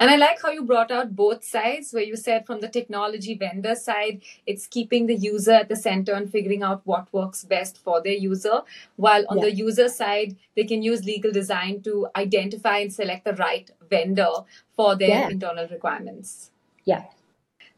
And 0.00 0.10
I 0.10 0.16
like 0.16 0.42
how 0.42 0.50
you 0.50 0.64
brought 0.64 0.90
out 0.90 1.14
both 1.14 1.44
sides, 1.44 1.92
where 1.92 2.02
you 2.02 2.16
said 2.16 2.46
from 2.46 2.60
the 2.60 2.68
technology 2.68 3.34
vendor 3.34 3.74
side, 3.74 4.22
it's 4.46 4.66
keeping 4.66 5.06
the 5.06 5.14
user 5.14 5.52
at 5.52 5.68
the 5.68 5.76
center 5.76 6.12
and 6.12 6.30
figuring 6.30 6.62
out 6.62 6.80
what 6.84 7.12
works 7.12 7.44
best 7.44 7.78
for 7.78 8.02
their 8.02 8.14
user. 8.14 8.62
While 8.96 9.24
on 9.28 9.38
yeah. 9.38 9.44
the 9.44 9.52
user 9.52 9.88
side, 9.88 10.36
they 10.56 10.64
can 10.64 10.82
use 10.82 11.04
legal 11.04 11.30
design 11.30 11.82
to 11.82 12.08
identify 12.16 12.78
and 12.78 12.92
select 12.92 13.24
the 13.24 13.34
right 13.34 13.70
vendor 13.88 14.32
for 14.74 14.96
their 14.96 15.08
yeah. 15.08 15.28
internal 15.28 15.68
requirements. 15.68 16.50
Yeah, 16.84 17.04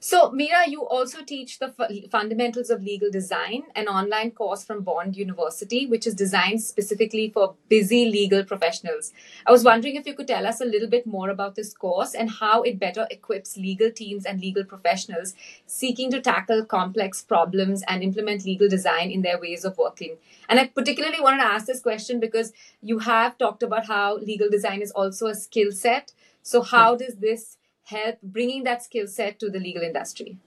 so, 0.08 0.30
Meera, 0.30 0.68
you 0.68 0.86
also 0.86 1.25
teach 1.25 1.58
the 1.58 1.75
f- 1.76 2.10
fundamentals 2.12 2.70
of 2.70 2.80
legal 2.80 3.10
design, 3.10 3.64
an 3.75 3.88
online 3.88 4.30
course 4.30 4.62
from 4.62 4.84
Bond 4.84 5.16
University, 5.16 5.84
which 5.84 6.06
is 6.06 6.14
designed 6.14 6.62
specifically 6.62 7.28
for 7.28 7.56
busy 7.68 8.04
legal 8.04 8.44
professionals. 8.44 9.12
I 9.44 9.50
was 9.50 9.64
wondering 9.64 9.96
if 9.96 10.06
you 10.06 10.14
could 10.14 10.28
tell 10.28 10.46
us 10.46 10.60
a 10.60 10.64
little 10.64 10.88
bit 10.88 11.08
more 11.08 11.28
about 11.28 11.56
this 11.56 11.75
course 11.75 12.14
and 12.14 12.30
how 12.30 12.62
it 12.62 12.78
better 12.78 13.08
equips 13.10 13.56
legal 13.56 13.90
teams 13.90 14.25
and 14.25 14.40
legal 14.40 14.62
professionals 14.62 15.34
seeking 15.66 16.12
to 16.12 16.20
tackle 16.20 16.64
complex 16.64 17.20
problems 17.20 17.82
and 17.88 18.04
implement 18.04 18.44
legal 18.44 18.68
design 18.68 19.10
in 19.10 19.22
their 19.22 19.40
ways 19.40 19.64
of 19.64 19.76
working. 19.76 20.18
And 20.48 20.60
I 20.60 20.68
particularly 20.68 21.20
wanted 21.20 21.38
to 21.38 21.48
ask 21.48 21.66
this 21.66 21.80
question 21.80 22.20
because 22.20 22.52
you 22.80 23.00
have 23.00 23.38
talked 23.38 23.64
about 23.64 23.86
how 23.86 24.18
legal 24.18 24.50
design 24.50 24.82
is 24.82 24.92
also 24.92 25.26
a 25.26 25.34
skill 25.34 25.72
set. 25.72 26.12
So, 26.44 26.62
how 26.62 26.92
hmm. 26.92 26.98
does 26.98 27.16
this 27.16 27.56
help 27.86 28.20
bringing 28.22 28.64
that 28.64 28.82
skill 28.82 29.06
set 29.06 29.38
to 29.40 29.50
the 29.50 29.58
legal 29.58 29.82
industry? 29.82 30.38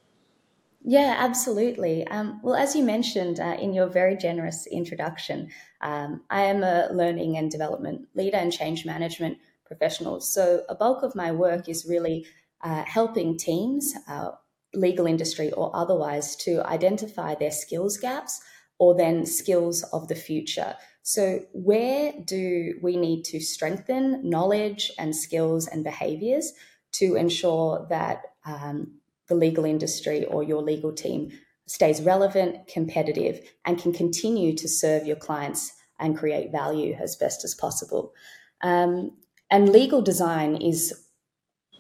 Yeah, 0.84 1.16
absolutely. 1.20 2.08
Um, 2.08 2.40
well, 2.42 2.56
as 2.56 2.76
you 2.76 2.84
mentioned 2.84 3.40
uh, 3.40 3.58
in 3.60 3.74
your 3.74 3.88
very 3.88 4.16
generous 4.16 4.66
introduction, 4.66 5.50
um, 5.82 6.22
I 6.30 6.44
am 6.44 6.64
a 6.64 6.88
learning 6.92 7.38
and 7.38 7.52
development 7.52 8.08
leader 8.16 8.38
and 8.38 8.52
change 8.52 8.86
management 8.86 9.38
professional. 9.66 10.22
So, 10.22 10.64
a 10.70 10.76
bulk 10.76 11.04
of 11.04 11.16
my 11.16 11.32
work 11.32 11.68
is 11.68 11.86
really 11.86 12.26
uh, 12.62 12.84
helping 12.86 13.38
teams, 13.38 13.94
uh, 14.08 14.32
legal 14.74 15.06
industry 15.06 15.52
or 15.52 15.70
otherwise, 15.76 16.36
to 16.38 16.66
identify 16.66 17.36
their 17.36 17.52
skills 17.52 17.98
gaps 17.98 18.42
or 18.78 18.96
then 18.96 19.26
skills 19.26 19.84
of 19.92 20.08
the 20.08 20.16
future. 20.16 20.76
So, 21.04 21.42
where 21.52 22.14
do 22.24 22.80
we 22.82 22.96
need 22.96 23.24
to 23.26 23.42
strengthen 23.42 24.30
knowledge 24.30 24.92
and 24.98 25.14
skills 25.14 25.68
and 25.68 25.84
behaviors 25.84 26.54
to 26.94 27.16
ensure 27.16 27.86
that 27.90 28.22
um, 28.46 29.00
the 29.28 29.36
legal 29.36 29.66
industry 29.66 30.26
or 30.26 30.44
your 30.44 30.62
legal 30.62 30.92
team 30.92 31.32
stays 31.68 32.02
relevant, 32.02 32.68
competitive, 32.68 33.40
and 33.66 33.78
can 33.80 33.94
continue 33.94 34.56
to 34.56 34.68
serve 34.68 35.06
your 35.06 35.16
clients 35.16 35.72
and 36.00 36.18
create 36.18 36.52
value 36.52 36.96
as 37.00 37.16
best 37.16 37.44
as 37.44 37.54
possible. 37.54 38.14
Um, 38.62 39.12
and 39.52 39.70
legal 39.70 40.02
design 40.02 40.56
is 40.56 40.94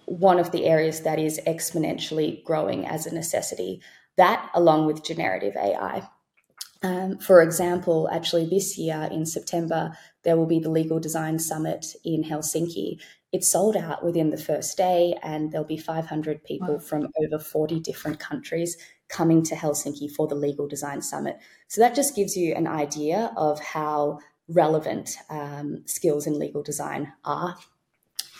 one 0.05 0.39
of 0.39 0.51
the 0.51 0.65
areas 0.65 1.01
that 1.01 1.19
is 1.19 1.39
exponentially 1.47 2.43
growing 2.43 2.85
as 2.85 3.05
a 3.05 3.13
necessity. 3.13 3.81
That, 4.17 4.49
along 4.53 4.85
with 4.85 5.03
generative 5.03 5.55
AI. 5.55 6.07
Um, 6.81 7.17
for 7.17 7.41
example, 7.41 8.09
actually, 8.11 8.45
this 8.45 8.77
year 8.77 9.09
in 9.11 9.25
September, 9.25 9.97
there 10.23 10.37
will 10.37 10.45
be 10.45 10.59
the 10.59 10.69
Legal 10.69 10.99
Design 10.99 11.37
Summit 11.37 11.85
in 12.05 12.23
Helsinki, 12.23 12.99
it 13.31 13.43
sold 13.43 13.75
out 13.75 14.03
within 14.03 14.31
the 14.31 14.37
first 14.37 14.75
day, 14.75 15.15
and 15.21 15.51
there'll 15.51 15.67
be 15.67 15.77
500 15.77 16.43
people 16.43 16.75
wow. 16.75 16.79
from 16.79 17.07
over 17.23 17.37
40 17.37 17.79
different 17.79 18.19
countries 18.19 18.75
coming 19.07 19.43
to 19.43 19.55
Helsinki 19.55 20.09
for 20.11 20.27
the 20.27 20.35
Legal 20.35 20.67
Design 20.67 21.01
Summit. 21.01 21.37
So 21.67 21.81
that 21.81 21.95
just 21.95 22.15
gives 22.15 22.35
you 22.35 22.55
an 22.55 22.65
idea 22.65 23.31
of 23.37 23.59
how 23.59 24.19
relevant 24.47 25.15
um, 25.29 25.83
skills 25.85 26.25
in 26.25 26.39
legal 26.39 26.63
design 26.63 27.13
are. 27.23 27.55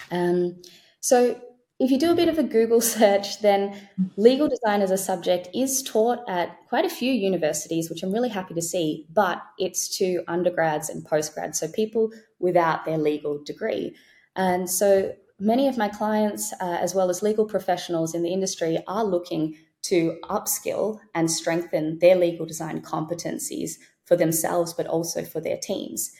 Um, 0.09 0.59
so 1.01 1.39
if 1.79 1.91
you 1.91 1.97
do 1.97 2.11
a 2.11 2.15
bit 2.15 2.27
of 2.27 2.37
a 2.37 2.43
Google 2.43 2.81
search, 2.97 3.41
then 3.41 3.75
legal 4.17 4.47
design 4.47 4.81
as 4.81 4.91
a 4.91 4.97
subject 4.97 5.47
is 5.53 5.81
taught 5.81 6.19
at 6.27 6.57
quite 6.67 6.85
a 6.85 6.89
few 6.89 7.11
universities, 7.11 7.89
which 7.89 8.03
I'm 8.03 8.11
really 8.11 8.29
happy 8.29 8.53
to 8.53 8.61
see, 8.61 9.07
but 9.13 9.41
it's 9.57 9.87
to 9.97 10.23
undergrads 10.27 10.89
and 10.89 11.05
postgrads, 11.05 11.55
so 11.55 11.67
people 11.69 12.11
without 12.39 12.85
their 12.85 12.97
legal 12.97 13.41
degree. 13.43 13.95
And 14.35 14.69
so 14.69 15.13
many 15.39 15.67
of 15.67 15.77
my 15.77 15.87
clients, 15.87 16.53
uh, 16.61 16.77
as 16.81 16.93
well 16.93 17.09
as 17.09 17.23
legal 17.23 17.45
professionals 17.45 18.13
in 18.13 18.23
the 18.23 18.33
industry, 18.33 18.77
are 18.87 19.03
looking 19.03 19.55
to 19.81 20.17
upskill 20.23 20.99
and 21.15 21.31
strengthen 21.31 21.99
their 21.99 22.15
legal 22.15 22.45
design 22.45 22.81
competencies 22.81 23.75
for 24.05 24.17
themselves, 24.17 24.73
but 24.73 24.87
also 24.87 25.23
for 25.23 25.39
their 25.39 25.57
teams. 25.57 26.11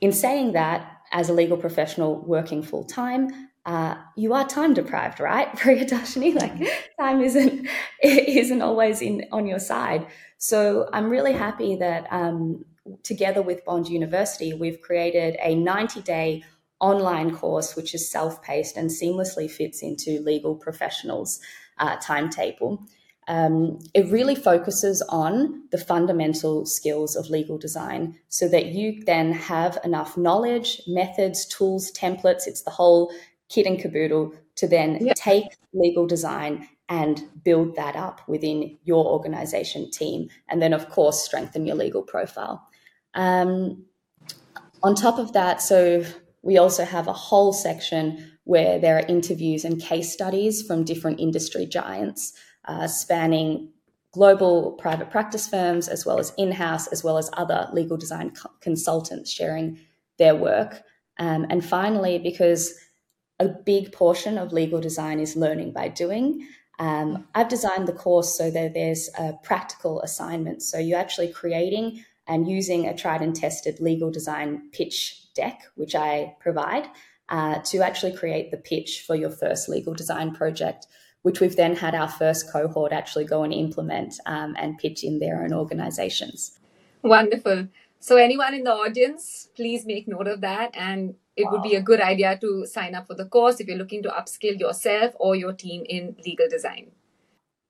In 0.00 0.12
saying 0.12 0.52
that, 0.52 0.90
as 1.12 1.30
a 1.30 1.32
legal 1.32 1.56
professional 1.56 2.16
working 2.26 2.62
full 2.62 2.84
time, 2.84 3.50
uh, 3.66 3.96
you 4.16 4.34
are 4.34 4.46
time 4.46 4.74
deprived, 4.74 5.20
right, 5.20 5.50
Priyadarshini? 5.56 6.34
Like 6.34 6.70
time 7.00 7.20
isn't 7.22 7.68
isn't 8.02 8.62
always 8.62 9.00
in 9.00 9.26
on 9.32 9.46
your 9.46 9.58
side. 9.58 10.06
So 10.38 10.88
I'm 10.92 11.08
really 11.08 11.32
happy 11.32 11.76
that 11.76 12.06
um, 12.10 12.64
together 13.02 13.40
with 13.40 13.64
Bond 13.64 13.88
University, 13.88 14.52
we've 14.52 14.80
created 14.80 15.36
a 15.42 15.54
90 15.54 16.02
day 16.02 16.44
online 16.80 17.34
course, 17.34 17.76
which 17.76 17.94
is 17.94 18.10
self 18.10 18.42
paced 18.42 18.76
and 18.76 18.90
seamlessly 18.90 19.50
fits 19.50 19.82
into 19.82 20.20
legal 20.20 20.54
professionals' 20.54 21.40
uh, 21.78 21.96
timetable. 21.96 22.84
Um, 23.26 23.78
it 23.94 24.10
really 24.12 24.34
focuses 24.34 25.00
on 25.08 25.62
the 25.70 25.78
fundamental 25.78 26.66
skills 26.66 27.16
of 27.16 27.30
legal 27.30 27.56
design 27.56 28.18
so 28.28 28.48
that 28.48 28.66
you 28.66 29.02
then 29.06 29.32
have 29.32 29.78
enough 29.82 30.18
knowledge, 30.18 30.82
methods, 30.86 31.46
tools, 31.46 31.90
templates. 31.92 32.46
It's 32.46 32.62
the 32.64 32.70
whole 32.70 33.10
kit 33.54 33.66
and 33.66 33.78
caboodle 33.78 34.34
to 34.56 34.66
then 34.66 34.98
yeah. 35.00 35.12
take 35.14 35.44
legal 35.72 36.06
design 36.06 36.68
and 36.88 37.22
build 37.44 37.76
that 37.76 37.96
up 37.96 38.20
within 38.28 38.76
your 38.84 39.06
organization 39.06 39.90
team. 39.90 40.28
And 40.48 40.60
then, 40.60 40.72
of 40.72 40.90
course, 40.90 41.24
strengthen 41.24 41.66
your 41.66 41.76
legal 41.76 42.02
profile. 42.02 42.66
Um, 43.14 43.84
on 44.82 44.94
top 44.94 45.18
of 45.18 45.32
that, 45.32 45.62
so 45.62 46.04
we 46.42 46.58
also 46.58 46.84
have 46.84 47.06
a 47.08 47.12
whole 47.12 47.52
section 47.52 48.32
where 48.44 48.78
there 48.78 48.98
are 48.98 49.06
interviews 49.06 49.64
and 49.64 49.80
case 49.80 50.12
studies 50.12 50.66
from 50.66 50.84
different 50.84 51.20
industry 51.20 51.64
giants 51.64 52.34
uh, 52.66 52.86
spanning 52.86 53.70
global 54.12 54.72
private 54.72 55.10
practice 55.10 55.48
firms 55.48 55.88
as 55.88 56.04
well 56.04 56.18
as 56.18 56.32
in 56.36 56.52
house, 56.52 56.86
as 56.88 57.02
well 57.02 57.16
as 57.18 57.30
other 57.32 57.68
legal 57.72 57.96
design 57.96 58.30
co- 58.30 58.50
consultants 58.60 59.30
sharing 59.30 59.78
their 60.18 60.34
work. 60.34 60.82
Um, 61.18 61.46
and 61.48 61.64
finally, 61.64 62.18
because 62.18 62.74
a 63.40 63.48
big 63.48 63.92
portion 63.92 64.38
of 64.38 64.52
legal 64.52 64.80
design 64.80 65.20
is 65.20 65.36
learning 65.36 65.72
by 65.72 65.88
doing. 65.88 66.46
Um, 66.78 67.26
I've 67.34 67.48
designed 67.48 67.86
the 67.86 67.92
course 67.92 68.36
so 68.36 68.50
that 68.50 68.74
there's 68.74 69.10
a 69.18 69.34
practical 69.42 70.00
assignment. 70.02 70.62
So 70.62 70.78
you're 70.78 70.98
actually 70.98 71.32
creating 71.32 72.04
and 72.26 72.48
using 72.48 72.86
a 72.86 72.96
tried 72.96 73.22
and 73.22 73.34
tested 73.34 73.80
legal 73.80 74.10
design 74.10 74.70
pitch 74.72 75.32
deck, 75.34 75.62
which 75.74 75.94
I 75.94 76.36
provide, 76.40 76.88
uh, 77.28 77.60
to 77.60 77.78
actually 77.78 78.16
create 78.16 78.50
the 78.50 78.56
pitch 78.56 79.04
for 79.06 79.14
your 79.14 79.30
first 79.30 79.68
legal 79.68 79.94
design 79.94 80.34
project, 80.34 80.86
which 81.22 81.40
we've 81.40 81.56
then 81.56 81.76
had 81.76 81.94
our 81.94 82.08
first 82.08 82.50
cohort 82.52 82.92
actually 82.92 83.24
go 83.24 83.42
and 83.42 83.52
implement 83.52 84.14
um, 84.26 84.54
and 84.58 84.78
pitch 84.78 85.04
in 85.04 85.18
their 85.18 85.42
own 85.42 85.52
organizations. 85.52 86.58
Wonderful. 87.02 87.68
So, 88.00 88.16
anyone 88.16 88.54
in 88.54 88.64
the 88.64 88.72
audience, 88.72 89.48
please 89.56 89.86
make 89.86 90.06
note 90.06 90.26
of 90.26 90.42
that. 90.42 90.74
And 90.74 91.14
it 91.36 91.50
would 91.50 91.62
be 91.62 91.74
a 91.74 91.82
good 91.82 92.00
idea 92.00 92.38
to 92.38 92.66
sign 92.66 92.94
up 92.94 93.06
for 93.06 93.14
the 93.14 93.26
course 93.26 93.60
if 93.60 93.66
you're 93.66 93.76
looking 93.76 94.02
to 94.02 94.08
upskill 94.08 94.58
yourself 94.58 95.14
or 95.18 95.34
your 95.34 95.52
team 95.52 95.84
in 95.88 96.16
legal 96.24 96.46
design. 96.48 96.92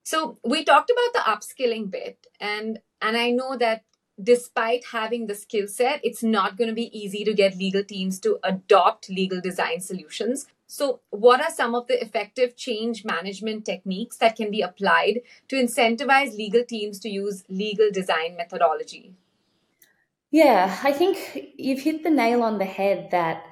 So, 0.04 0.38
we 0.44 0.64
talked 0.64 0.90
about 0.90 1.12
the 1.14 1.30
upskilling 1.30 1.90
bit, 1.90 2.26
and 2.38 2.80
and 3.00 3.16
I 3.16 3.30
know 3.30 3.56
that 3.56 3.84
despite 4.22 4.86
having 4.92 5.26
the 5.26 5.34
skill 5.34 5.66
set, 5.66 6.00
it's 6.04 6.22
not 6.22 6.56
going 6.56 6.68
to 6.68 6.74
be 6.74 6.96
easy 6.96 7.24
to 7.24 7.34
get 7.34 7.56
legal 7.56 7.82
teams 7.82 8.20
to 8.20 8.38
adopt 8.44 9.08
legal 9.08 9.40
design 9.40 9.80
solutions. 9.80 10.46
So, 10.66 11.00
what 11.10 11.40
are 11.40 11.50
some 11.50 11.74
of 11.74 11.86
the 11.86 12.00
effective 12.02 12.56
change 12.56 13.04
management 13.04 13.64
techniques 13.64 14.16
that 14.18 14.36
can 14.36 14.50
be 14.50 14.60
applied 14.60 15.20
to 15.48 15.56
incentivize 15.56 16.36
legal 16.36 16.64
teams 16.64 16.98
to 17.00 17.08
use 17.08 17.44
legal 17.48 17.90
design 17.90 18.36
methodology? 18.36 19.14
Yeah, 20.30 20.78
I 20.82 20.92
think 20.92 21.52
you've 21.56 21.80
hit 21.80 22.02
the 22.02 22.10
nail 22.10 22.42
on 22.42 22.58
the 22.58 22.64
head 22.64 23.08
that 23.12 23.44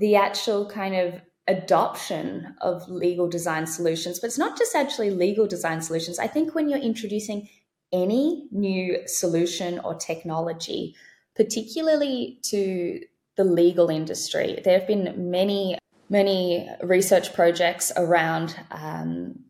the 0.00 0.16
actual 0.16 0.68
kind 0.68 0.94
of 0.94 1.20
adoption 1.48 2.54
of 2.60 2.88
legal 2.88 3.28
design 3.28 3.66
solutions, 3.66 4.20
but 4.20 4.28
it's 4.28 4.38
not 4.38 4.56
just 4.56 4.74
actually 4.74 5.10
legal 5.10 5.46
design 5.46 5.82
solutions. 5.82 6.18
I 6.18 6.26
think 6.26 6.54
when 6.54 6.68
you're 6.68 6.78
introducing 6.78 7.48
any 7.92 8.48
new 8.50 9.06
solution 9.06 9.78
or 9.80 9.94
technology, 9.94 10.94
particularly 11.36 12.38
to 12.42 13.00
the 13.36 13.44
legal 13.44 13.88
industry. 13.88 14.60
There 14.64 14.78
have 14.78 14.86
been 14.86 15.30
many, 15.30 15.78
many 16.08 16.68
research 16.82 17.32
projects 17.34 17.90
around 17.96 18.58
um, 18.70 19.44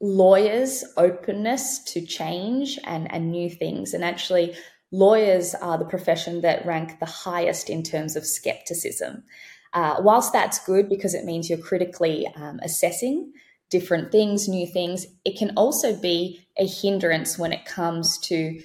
lawyers' 0.00 0.84
openness 0.96 1.80
to 1.92 2.04
change 2.04 2.78
and, 2.84 3.12
and 3.12 3.30
new 3.30 3.50
things. 3.50 3.94
And 3.94 4.04
actually, 4.04 4.54
lawyers 4.92 5.54
are 5.54 5.78
the 5.78 5.84
profession 5.84 6.40
that 6.42 6.64
rank 6.64 6.98
the 7.00 7.06
highest 7.06 7.68
in 7.68 7.82
terms 7.82 8.16
of 8.16 8.26
skepticism. 8.26 9.24
uh, 9.72 9.96
whilst 10.00 10.32
that's 10.32 10.58
good 10.64 10.88
because 10.88 11.14
it 11.14 11.24
means 11.24 11.50
you're 11.50 11.58
critically 11.58 12.26
um, 12.36 12.58
assessing 12.62 13.32
different 13.70 14.12
things, 14.12 14.48
new 14.48 14.66
things, 14.66 15.06
it 15.24 15.36
can 15.36 15.52
also 15.56 15.94
be 15.94 16.46
a 16.56 16.66
hindrance 16.66 17.38
when 17.38 17.52
it 17.52 17.64
comes 17.64 18.18
to 18.18 18.60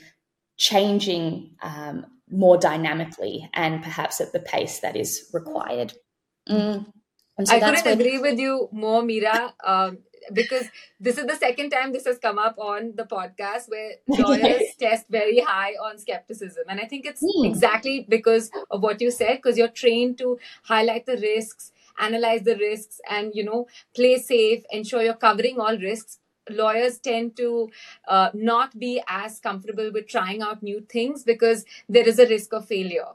changing 0.58 1.56
um, 1.62 2.06
more 2.30 2.58
dynamically 2.58 3.50
and 3.54 3.84
perhaps 3.84 4.22
at 4.22 4.32
the 4.32 4.40
pace 4.40 4.80
that 4.80 4.96
is 4.96 5.30
required. 5.34 5.94
Mm. 6.48 6.86
So 7.44 7.56
I 7.56 7.60
couldn't 7.60 7.88
agree 7.88 8.20
with 8.20 8.40
you 8.40 8.70
more, 8.72 9.02
Meera. 9.02 9.52
Um, 9.64 10.00
because 10.34 10.66
this 11.00 11.18
is 11.18 11.26
the 11.26 11.36
second 11.36 11.70
time 11.70 11.92
this 11.92 12.06
has 12.06 12.18
come 12.18 12.40
up 12.40 12.58
on 12.58 12.94
the 12.96 13.04
podcast 13.04 13.70
where 13.70 13.94
lawyers 14.08 14.62
test 14.80 15.06
very 15.10 15.40
high 15.40 15.74
on 15.74 15.98
skepticism. 15.98 16.64
And 16.68 16.80
I 16.80 16.86
think 16.86 17.06
it's 17.06 17.24
mm. 17.24 17.46
exactly 17.46 18.06
because 18.08 18.52
of 18.70 18.82
what 18.82 19.02
you 19.02 19.12
said, 19.12 19.38
because 19.38 19.58
you're 19.58 19.68
trained 19.68 20.18
to 20.20 20.40
highlight 20.64 21.06
the 21.06 21.18
risks, 21.18 21.72
analyze 22.00 22.44
the 22.44 22.56
risks, 22.58 23.02
and, 23.10 23.32
you 23.34 23.44
know, 23.44 23.68
play 23.96 24.18
safe, 24.18 24.64
ensure 24.72 25.02
you're 25.02 25.14
covering 25.14 25.60
all 25.60 25.78
risks. 25.78 26.20
Lawyers 26.50 26.98
tend 26.98 27.38
to 27.38 27.70
uh, 28.08 28.30
not 28.34 28.78
be 28.78 29.02
as 29.08 29.40
comfortable 29.40 29.92
with 29.92 30.08
trying 30.08 30.42
out 30.42 30.64
new 30.64 30.82
things 30.82 31.24
because 31.24 31.66
there 31.88 32.08
is 32.08 32.20
a 32.20 32.28
risk 32.28 32.54
of 32.54 32.68
failure. 32.68 33.10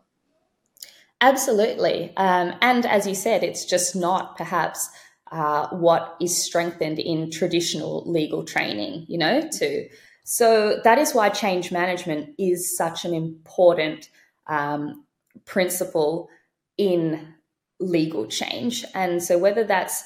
Absolutely. 1.21 2.13
Um, 2.17 2.55
and 2.61 2.85
as 2.85 3.07
you 3.07 3.15
said, 3.15 3.43
it's 3.43 3.65
just 3.65 3.97
not 3.97 4.37
perhaps 4.37 4.91
uh, 5.33 5.69
what 5.69 6.17
is 6.21 6.37
strengthened 6.37 6.99
in 6.99 7.31
traditional 7.31 8.09
legal 8.11 8.45
training, 8.45 9.05
you 9.09 9.19
know, 9.19 9.43
too. 9.49 9.87
So 10.25 10.81
that 10.85 10.99
is 10.99 11.15
why 11.15 11.29
change 11.29 11.71
management 11.71 12.35
is 12.39 12.77
such 12.77 13.05
an 13.05 13.15
important 13.15 14.09
um, 14.47 15.05
principle 15.45 16.29
in 16.79 17.35
legal 17.81 18.27
change. 18.27 18.85
And 18.95 19.23
so 19.23 19.39
whether 19.39 19.65
that's 19.65 20.05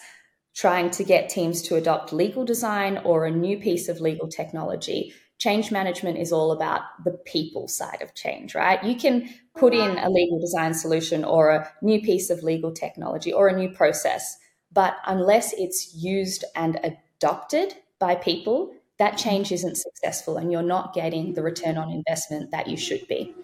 trying 0.54 0.90
to 0.90 1.04
get 1.04 1.28
teams 1.28 1.62
to 1.62 1.76
adopt 1.76 2.12
legal 2.12 2.44
design 2.44 2.98
or 2.98 3.24
a 3.24 3.30
new 3.30 3.58
piece 3.58 3.88
of 3.88 4.00
legal 4.00 4.28
technology, 4.28 5.14
change 5.38 5.70
management 5.70 6.18
is 6.18 6.32
all 6.32 6.52
about 6.52 6.82
the 7.04 7.12
people 7.24 7.66
side 7.66 8.02
of 8.02 8.14
change, 8.14 8.54
right? 8.54 8.82
You 8.84 8.96
can 8.96 9.28
put 9.56 9.72
in 9.72 9.96
a 9.96 10.10
legal 10.10 10.38
design 10.38 10.74
solution 10.74 11.24
or 11.24 11.50
a 11.50 11.72
new 11.80 12.02
piece 12.02 12.28
of 12.30 12.42
legal 12.42 12.72
technology 12.72 13.32
or 13.32 13.48
a 13.48 13.56
new 13.56 13.70
process 13.70 14.36
but 14.72 14.96
unless 15.06 15.52
it's 15.54 15.94
used 15.94 16.44
and 16.54 16.78
adopted 16.82 17.74
by 17.98 18.14
people, 18.14 18.72
that 18.98 19.16
change 19.16 19.50
isn't 19.50 19.76
successful 19.76 20.36
and 20.36 20.52
you're 20.52 20.62
not 20.62 20.92
getting 20.92 21.34
the 21.34 21.42
return 21.42 21.78
on 21.78 21.90
investment 21.90 22.50
that 22.50 22.68
you 22.68 22.76
should 22.76 23.06
be. 23.08 23.34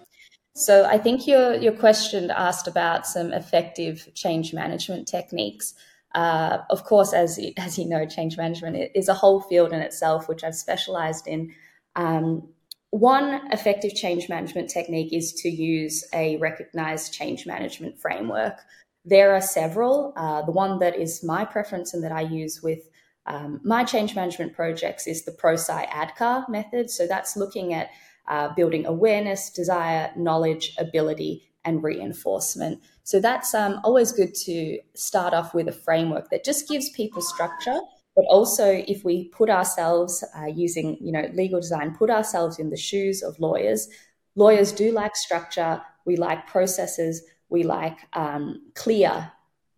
So 0.55 0.87
I 0.87 0.97
think 0.97 1.27
your 1.27 1.55
your 1.55 1.73
question 1.73 2.31
asked 2.31 2.67
about 2.67 3.07
some 3.07 3.33
effective 3.33 4.09
change 4.15 4.55
management 4.55 5.07
techniques. 5.07 5.75
Uh, 6.15 6.59
of 6.71 6.85
course, 6.85 7.13
as 7.13 7.39
as 7.59 7.79
you 7.79 7.87
know, 7.87 8.07
change 8.07 8.39
management 8.39 8.91
is 8.95 9.09
a 9.09 9.15
whole 9.15 9.41
field 9.43 9.73
in 9.73 9.81
itself, 9.81 10.29
which 10.29 10.45
I've 10.45 10.55
specialized 10.55 11.27
in. 11.27 11.55
Um, 11.95 12.49
one 12.91 13.41
effective 13.53 13.95
change 13.95 14.31
management 14.31 14.71
technique 14.71 15.13
is 15.13 15.35
to 15.43 15.51
use 15.51 16.05
a 16.15 16.37
recognized 16.39 17.13
change 17.13 17.47
management 17.47 18.01
framework. 18.01 18.61
There 19.07 19.33
are 19.35 19.41
several. 19.41 20.13
Uh, 20.17 20.43
the 20.43 20.51
one 20.51 20.81
that 20.81 20.97
is 20.97 21.23
my 21.23 21.45
preference 21.45 21.95
and 21.95 22.03
that 22.03 22.11
I 22.11 22.23
use 22.23 22.61
with 22.61 22.81
um, 23.27 23.61
my 23.65 23.85
change 23.85 24.17
management 24.17 24.53
projects 24.55 25.07
is 25.07 25.25
the 25.25 25.31
ProSci 25.31 25.89
ADKAR 25.89 26.49
method. 26.49 26.91
So 26.91 27.07
that's 27.07 27.37
looking 27.37 27.73
at 27.73 27.91
uh, 28.27 28.53
building 28.55 28.85
awareness, 28.85 29.51
desire, 29.51 30.11
knowledge, 30.17 30.75
ability, 30.79 31.49
and 31.65 31.85
reinforcement. 31.85 32.81
So 33.05 33.21
that's 33.21 33.55
um, 33.55 33.81
always 33.85 34.11
good 34.11 34.35
to 34.47 34.81
start 34.95 35.35
off 35.35 35.55
with 35.55 35.69
a 35.69 35.73
framework 35.73 36.31
that 36.31 36.45
just 36.45 36.69
gives 36.69 36.91
people 36.91 37.23
structure. 37.23 37.79
But 38.17 38.25
also, 38.29 38.83
if 38.89 39.05
we 39.05 39.29
put 39.29 39.51
ourselves 39.51 40.25
uh, 40.37 40.47
using, 40.47 40.97
you 41.01 41.13
know, 41.13 41.29
legal 41.33 41.61
design, 41.61 41.95
put 41.95 42.11
ourselves 42.11 42.59
in 42.59 42.71
the 42.71 42.77
shoes 42.77 43.23
of 43.23 43.39
lawyers. 43.39 43.89
Lawyers 44.35 44.73
do 44.73 44.91
like 44.91 45.15
structure. 45.15 45.81
We 46.07 46.17
like 46.17 46.47
processes 46.47 47.23
we 47.49 47.63
like 47.63 47.99
um, 48.13 48.63
clear 48.75 49.31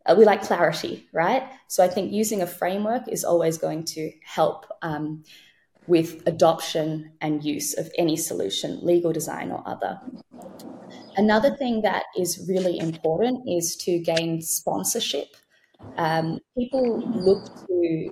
uh, 0.07 0.15
we 0.17 0.25
like 0.25 0.43
clarity 0.43 1.07
right? 1.13 1.43
So 1.69 1.85
i 1.85 1.89
think 1.89 2.13
using 2.13 2.43
a 2.43 2.47
framework 2.47 3.09
is 3.09 3.25
always 3.25 3.59
going 3.59 3.85
to 3.97 4.11
help 4.25 4.67
um, 4.83 5.25
with 5.87 6.23
adoption 6.27 7.13
and 7.21 7.43
use 7.43 7.77
of 7.77 7.91
any 7.99 8.17
solution 8.17 8.79
legal 8.83 9.13
design 9.13 9.51
or 9.51 9.63
other. 9.67 9.99
Another 11.17 11.57
thing 11.57 11.83
that 11.83 12.05
is 12.17 12.47
really 12.49 12.79
important 12.79 13.49
is 13.49 13.75
to 13.77 13.99
gain 13.99 14.41
sponsorship. 14.41 15.29
Um, 15.97 16.39
people 16.57 17.03
look 17.09 17.45
to 17.67 18.11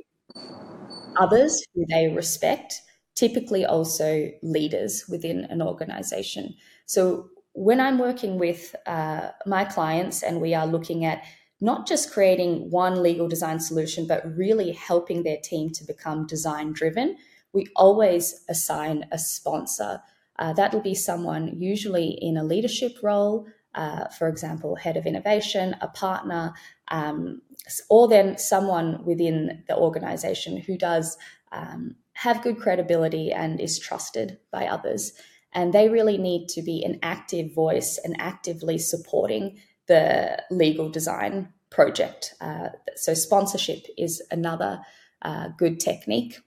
others 1.20 1.62
who 1.74 1.84
they 1.88 2.08
respect 2.08 2.82
typically 3.14 3.64
also 3.64 4.30
leaders 4.42 5.04
within 5.08 5.44
an 5.44 5.62
organization. 5.62 6.54
So 6.86 7.28
when 7.56 7.80
I'm 7.80 7.98
working 7.98 8.38
with 8.38 8.76
uh, 8.86 9.30
my 9.46 9.64
clients 9.64 10.22
and 10.22 10.42
we 10.42 10.52
are 10.52 10.66
looking 10.66 11.06
at 11.06 11.24
not 11.58 11.88
just 11.88 12.12
creating 12.12 12.70
one 12.70 13.02
legal 13.02 13.28
design 13.28 13.58
solution, 13.58 14.06
but 14.06 14.36
really 14.36 14.72
helping 14.72 15.22
their 15.22 15.38
team 15.42 15.70
to 15.70 15.84
become 15.84 16.26
design 16.26 16.74
driven, 16.74 17.16
we 17.54 17.66
always 17.74 18.44
assign 18.50 19.06
a 19.10 19.18
sponsor. 19.18 20.02
Uh, 20.38 20.52
that 20.52 20.74
will 20.74 20.82
be 20.82 20.94
someone 20.94 21.58
usually 21.58 22.18
in 22.20 22.36
a 22.36 22.44
leadership 22.44 22.92
role, 23.02 23.46
uh, 23.74 24.06
for 24.08 24.28
example, 24.28 24.76
head 24.76 24.98
of 24.98 25.06
innovation, 25.06 25.74
a 25.80 25.88
partner, 25.88 26.52
um, 26.88 27.40
or 27.88 28.06
then 28.06 28.36
someone 28.36 29.02
within 29.06 29.64
the 29.66 29.76
organization 29.76 30.58
who 30.58 30.76
does 30.76 31.16
um, 31.52 31.96
have 32.12 32.42
good 32.42 32.58
credibility 32.58 33.32
and 33.32 33.60
is 33.60 33.78
trusted 33.78 34.38
by 34.50 34.66
others. 34.66 35.12
And 35.56 35.72
they 35.72 35.88
really 35.88 36.18
need 36.18 36.48
to 36.50 36.62
be 36.62 36.84
an 36.84 36.98
active 37.02 37.54
voice 37.54 37.98
and 38.04 38.14
actively 38.20 38.76
supporting 38.76 39.58
the 39.88 40.42
legal 40.50 40.90
design 40.90 41.48
project. 41.70 42.34
Uh, 42.42 42.68
so, 42.94 43.14
sponsorship 43.14 43.86
is 43.96 44.22
another 44.30 44.82
uh, 45.22 45.48
good 45.56 45.80
technique 45.80 46.38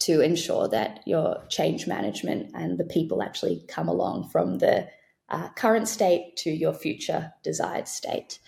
to 0.00 0.22
ensure 0.22 0.68
that 0.68 1.00
your 1.06 1.44
change 1.50 1.86
management 1.86 2.50
and 2.54 2.78
the 2.78 2.84
people 2.84 3.22
actually 3.22 3.62
come 3.68 3.88
along 3.88 4.30
from 4.30 4.58
the 4.58 4.88
uh, 5.28 5.50
current 5.50 5.86
state 5.86 6.34
to 6.36 6.50
your 6.50 6.72
future 6.72 7.30
desired 7.42 7.86
state. 7.86 8.38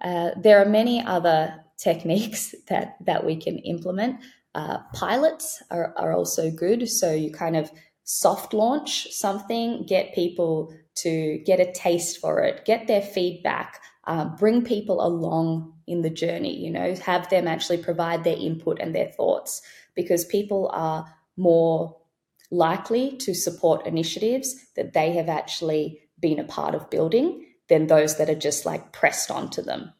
Uh, 0.00 0.30
there 0.36 0.62
are 0.62 0.68
many 0.68 1.04
other 1.04 1.64
techniques 1.76 2.54
that, 2.68 2.96
that 3.00 3.26
we 3.26 3.34
can 3.34 3.58
implement. 3.58 4.20
Uh, 4.54 4.78
pilots 4.94 5.62
are, 5.70 5.92
are 5.96 6.12
also 6.12 6.48
good. 6.48 6.88
So, 6.88 7.12
you 7.12 7.32
kind 7.32 7.56
of 7.56 7.72
soft 8.06 8.54
launch 8.54 9.08
something, 9.10 9.84
get 9.84 10.14
people 10.14 10.72
to 10.94 11.42
get 11.44 11.60
a 11.60 11.72
taste 11.72 12.18
for 12.20 12.40
it, 12.40 12.64
get 12.64 12.86
their 12.86 13.02
feedback, 13.02 13.82
uh, 14.06 14.24
bring 14.36 14.64
people 14.64 15.04
along 15.04 15.74
in 15.88 16.02
the 16.02 16.10
journey, 16.10 16.56
you 16.56 16.70
know, 16.70 16.94
have 16.94 17.28
them 17.28 17.48
actually 17.48 17.78
provide 17.78 18.22
their 18.22 18.36
input 18.36 18.78
and 18.80 18.94
their 18.94 19.08
thoughts 19.08 19.60
because 19.96 20.24
people 20.24 20.70
are 20.72 21.04
more 21.36 21.96
likely 22.52 23.16
to 23.16 23.34
support 23.34 23.86
initiatives 23.86 24.54
that 24.76 24.92
they 24.92 25.12
have 25.12 25.28
actually 25.28 26.00
been 26.20 26.38
a 26.38 26.44
part 26.44 26.76
of 26.76 26.88
building 26.88 27.44
than 27.68 27.88
those 27.88 28.18
that 28.18 28.30
are 28.30 28.36
just 28.36 28.64
like 28.64 28.92
pressed 28.92 29.30
onto 29.30 29.60
them 29.60 29.92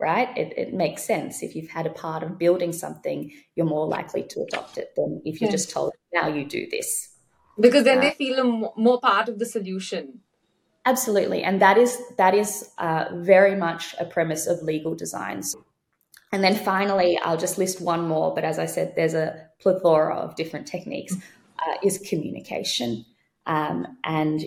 right? 0.00 0.36
It, 0.36 0.52
it, 0.58 0.74
makes 0.74 1.04
sense. 1.04 1.42
If 1.42 1.54
you've 1.54 1.70
had 1.70 1.86
a 1.86 1.90
part 1.90 2.24
of 2.24 2.36
building 2.36 2.72
something, 2.72 3.30
you're 3.54 3.64
more 3.64 3.86
likely 3.86 4.24
to 4.24 4.42
adopt 4.42 4.76
it 4.76 4.88
than 4.96 5.22
if 5.24 5.40
you're 5.40 5.52
just 5.52 5.70
told, 5.70 5.92
now 6.12 6.26
you 6.26 6.44
do 6.44 6.66
this 6.68 7.13
because 7.58 7.84
then 7.84 7.98
uh, 7.98 8.02
they 8.02 8.10
feel 8.12 8.38
a 8.38 8.80
more 8.80 9.00
part 9.00 9.28
of 9.28 9.38
the 9.38 9.46
solution. 9.46 10.20
Absolutely. 10.86 11.42
And 11.42 11.62
that 11.62 11.78
is 11.78 12.00
that 12.18 12.34
is 12.34 12.70
uh, 12.78 13.06
very 13.14 13.56
much 13.56 13.94
a 13.98 14.04
premise 14.04 14.46
of 14.46 14.62
legal 14.62 14.94
designs. 14.94 15.56
And 16.32 16.42
then 16.42 16.56
finally 16.56 17.16
i'll 17.22 17.36
just 17.36 17.58
list 17.58 17.80
one 17.80 18.08
more 18.08 18.34
but 18.34 18.42
as 18.42 18.58
i 18.58 18.66
said 18.66 18.94
there's 18.96 19.14
a 19.14 19.48
plethora 19.60 20.16
of 20.16 20.34
different 20.34 20.66
techniques 20.66 21.14
uh, 21.60 21.74
is 21.82 21.98
communication. 21.98 23.04
Um, 23.46 23.98
and 24.04 24.44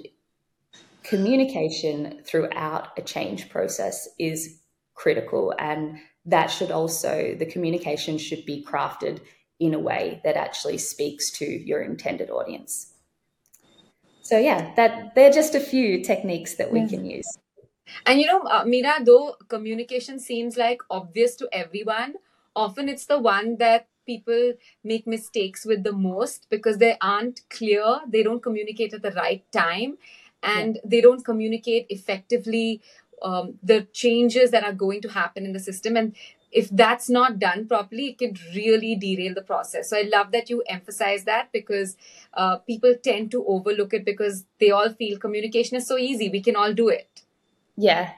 communication 1.03 2.21
throughout 2.25 2.89
a 2.97 3.01
change 3.01 3.49
process 3.49 4.09
is 4.19 4.59
critical 4.95 5.53
and 5.59 5.99
that 6.25 6.47
should 6.47 6.71
also 6.71 7.35
the 7.39 7.45
communication 7.45 8.17
should 8.17 8.43
be 8.45 8.65
crafted 8.67 9.21
in 9.59 9.73
a 9.73 9.79
way 9.79 10.19
that 10.25 10.35
actually 10.35 10.77
speaks 10.77 11.31
to 11.31 11.45
your 11.45 11.81
intended 11.81 12.29
audience 12.29 12.93
so 14.27 14.37
yeah 14.37 14.73
that 14.75 15.15
they're 15.15 15.31
just 15.31 15.55
a 15.55 15.59
few 15.59 16.03
techniques 16.03 16.55
that 16.55 16.71
we 16.71 16.87
can 16.87 17.05
use. 17.05 17.37
And 18.05 18.19
you 18.19 18.27
know 18.27 18.41
uh, 18.41 18.65
though 19.05 19.35
communication 19.47 20.19
seems 20.19 20.57
like 20.57 20.81
obvious 20.89 21.35
to 21.37 21.49
everyone 21.51 22.15
often 22.55 22.89
it's 22.89 23.05
the 23.05 23.19
one 23.19 23.57
that 23.57 23.87
people 24.05 24.53
make 24.83 25.07
mistakes 25.07 25.65
with 25.65 25.83
the 25.83 25.93
most 25.93 26.47
because 26.49 26.77
they 26.77 26.97
aren't 27.01 27.41
clear 27.49 27.99
they 28.07 28.23
don't 28.23 28.43
communicate 28.43 28.93
at 28.93 29.01
the 29.01 29.11
right 29.11 29.43
time 29.51 29.97
and 30.43 30.75
yeah. 30.75 30.81
they 30.85 31.01
don't 31.01 31.23
communicate 31.25 31.85
effectively 31.89 32.81
um, 33.21 33.55
the 33.63 33.87
changes 33.93 34.51
that 34.51 34.63
are 34.63 34.73
going 34.73 35.01
to 35.01 35.09
happen 35.09 35.45
in 35.45 35.53
the 35.53 35.59
system. 35.59 35.97
And 35.97 36.15
if 36.61 36.69
that's 36.81 37.09
not 37.15 37.37
done 37.39 37.67
properly 37.67 38.07
it 38.07 38.17
can 38.17 38.35
really 38.55 38.95
derail 38.95 39.33
the 39.33 39.47
process. 39.49 39.89
So 39.89 39.97
i 39.97 40.03
love 40.13 40.31
that 40.31 40.49
you 40.49 40.63
emphasize 40.75 41.25
that 41.25 41.51
because 41.51 41.95
uh, 42.33 42.57
people 42.69 42.95
tend 43.09 43.31
to 43.31 43.45
overlook 43.45 43.93
it 43.93 44.05
because 44.05 44.45
they 44.59 44.71
all 44.71 44.89
feel 44.89 45.19
communication 45.19 45.77
is 45.77 45.87
so 45.87 45.97
easy. 45.97 46.29
We 46.29 46.41
can 46.41 46.55
all 46.55 46.73
do 46.73 46.89
it. 46.89 47.21
Yeah. 47.75 48.11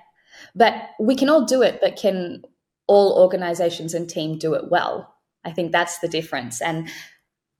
But 0.55 0.91
we 0.99 1.15
can 1.15 1.29
all 1.29 1.45
do 1.45 1.61
it 1.61 1.79
but 1.81 1.97
can 1.97 2.43
all 2.87 3.21
organizations 3.21 3.93
and 3.93 4.09
team 4.09 4.37
do 4.37 4.53
it 4.53 4.71
well? 4.71 5.13
I 5.43 5.51
think 5.51 5.71
that's 5.71 5.99
the 5.99 6.07
difference. 6.07 6.61
And 6.61 6.89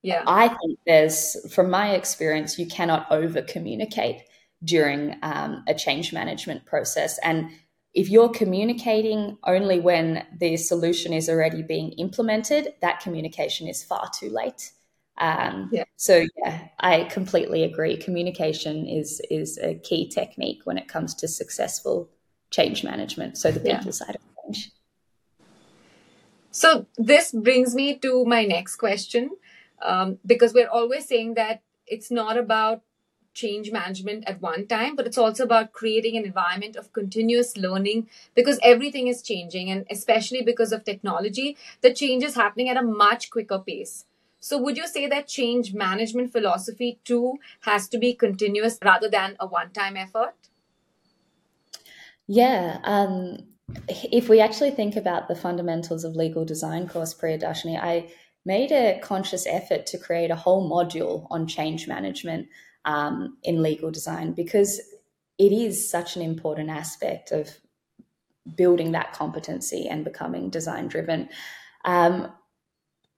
yeah. 0.02 0.24
I 0.26 0.48
think 0.48 0.80
there's 0.86 1.54
from 1.54 1.70
my 1.70 1.92
experience 1.96 2.58
you 2.58 2.68
cannot 2.68 3.12
over 3.12 3.42
communicate 3.42 4.22
during 4.64 5.18
um, 5.24 5.64
a 5.68 5.74
change 5.74 6.14
management 6.14 6.66
process. 6.66 7.18
And 7.20 7.50
if 7.94 8.10
you're 8.10 8.30
communicating 8.30 9.38
only 9.46 9.80
when 9.80 10.26
the 10.40 10.58
solution 10.58 11.12
is 11.14 11.28
already 11.30 11.64
being 11.64 11.92
implemented 11.94 12.74
that 12.82 13.00
communication 13.00 13.68
is 13.68 13.84
far 13.84 14.10
too 14.18 14.30
late 14.30 14.72
um, 15.20 15.70
yeah. 15.72 15.84
so 15.96 16.26
yeah 16.38 16.68
i 16.80 17.04
completely 17.06 17.64
agree 17.64 17.98
communication 17.98 18.88
is 18.88 19.22
is 19.30 19.58
a 19.60 19.76
key 19.76 20.08
technique 20.08 20.62
when 20.64 20.78
it 20.78 20.88
comes 20.88 21.14
to 21.16 21.28
successful 21.28 22.10
change 22.52 22.84
management 22.84 23.38
so 23.38 23.52
the 23.52 23.60
people 23.60 23.86
yeah. 23.86 23.92
side 23.92 24.16
of 24.16 24.22
change 24.54 24.72
so 26.52 26.86
this 26.98 27.32
brings 27.32 27.76
me 27.76 27.98
to 27.98 28.26
my 28.26 28.46
next 28.46 28.78
question 28.78 29.30
um, 29.82 30.18
because 30.26 30.54
we're 30.54 30.70
always 30.70 31.06
saying 31.06 31.36
that 31.36 31.62
it's 31.86 32.12
not 32.12 32.38
about 32.38 32.82
change 33.40 33.72
management 33.72 34.24
at 34.28 34.42
one 34.42 34.68
time, 34.68 34.96
but 34.96 35.08
it's 35.08 35.18
also 35.18 35.44
about 35.44 35.72
creating 35.72 36.18
an 36.18 36.26
environment 36.26 36.76
of 36.76 36.92
continuous 36.94 37.56
learning 37.58 38.08
because 38.36 38.60
everything 38.64 39.08
is 39.08 39.22
changing. 39.22 39.72
And 39.72 39.86
especially 39.90 40.42
because 40.42 40.72
of 40.72 40.84
technology, 40.84 41.58
the 41.82 41.94
change 41.94 42.24
is 42.24 42.36
happening 42.36 42.70
at 42.70 42.78
a 42.78 42.82
much 43.06 43.30
quicker 43.30 43.60
pace. 43.60 44.06
So, 44.42 44.58
would 44.58 44.78
you 44.78 44.88
say 44.88 45.08
that 45.08 45.28
change 45.28 45.74
management 45.74 46.32
philosophy 46.32 47.00
too 47.04 47.40
has 47.62 47.90
to 47.90 47.98
be 47.98 48.14
continuous 48.14 48.78
rather 48.84 49.10
than 49.10 49.36
a 49.40 49.46
one 49.46 49.72
time 49.72 49.98
effort? 49.98 50.36
Yeah. 52.28 52.80
Um, 52.84 53.50
if 53.88 54.30
we 54.30 54.40
actually 54.40 54.72
think 54.72 54.96
about 54.96 55.28
the 55.28 55.36
fundamentals 55.36 56.04
of 56.04 56.16
legal 56.16 56.46
design 56.46 56.88
course, 56.88 57.14
Priyadarshini, 57.14 57.80
I 57.82 58.12
made 58.46 58.72
a 58.72 59.00
conscious 59.00 59.46
effort 59.48 59.86
to 59.88 59.98
create 59.98 60.32
a 60.32 60.36
whole 60.36 60.70
module 60.70 61.28
on 61.30 61.48
change 61.48 61.88
management 61.88 62.48
um, 62.86 63.38
in 63.44 63.62
legal 63.62 63.92
design 63.92 64.34
because 64.34 64.80
it 65.38 65.52
is 65.52 65.90
such 65.90 66.16
an 66.16 66.22
important 66.22 66.70
aspect 66.70 67.32
of 67.32 67.50
building 68.56 68.92
that 68.92 69.14
competency 69.14 69.88
and 69.88 70.04
becoming 70.04 70.50
design 70.50 70.88
driven. 70.88 71.30
Um, 71.86 72.32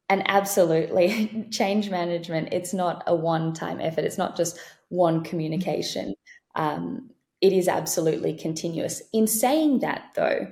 and 0.09 0.23
absolutely, 0.29 1.47
change 1.51 1.89
management, 1.89 2.49
it's 2.51 2.73
not 2.73 3.03
a 3.07 3.15
one 3.15 3.53
time 3.53 3.79
effort, 3.79 4.05
it's 4.05 4.17
not 4.17 4.35
just 4.35 4.59
one 4.89 5.23
communication. 5.23 6.13
Um, 6.55 7.09
it 7.39 7.53
is 7.53 7.67
absolutely 7.67 8.33
continuous. 8.33 9.01
In 9.13 9.25
saying 9.25 9.79
that, 9.79 10.11
though, 10.15 10.51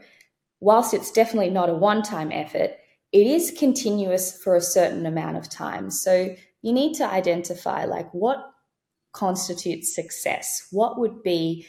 whilst 0.60 0.94
it's 0.94 1.12
definitely 1.12 1.52
not 1.52 1.70
a 1.70 1.74
one 1.74 2.02
time 2.02 2.32
effort, 2.32 2.72
it 3.12 3.28
is 3.28 3.54
continuous 3.58 4.42
for 4.42 4.56
a 4.56 4.62
certain 4.62 5.06
amount 5.06 5.38
of 5.38 5.50
time. 5.50 5.92
So 5.92 6.36
you 6.62 6.74
need 6.74 6.94
to 6.96 7.06
identify 7.06 7.86
like 7.86 8.12
what 8.14 8.52
constitutes 9.12 9.94
success? 9.96 10.68
What 10.72 11.00
would 11.00 11.24
be 11.24 11.68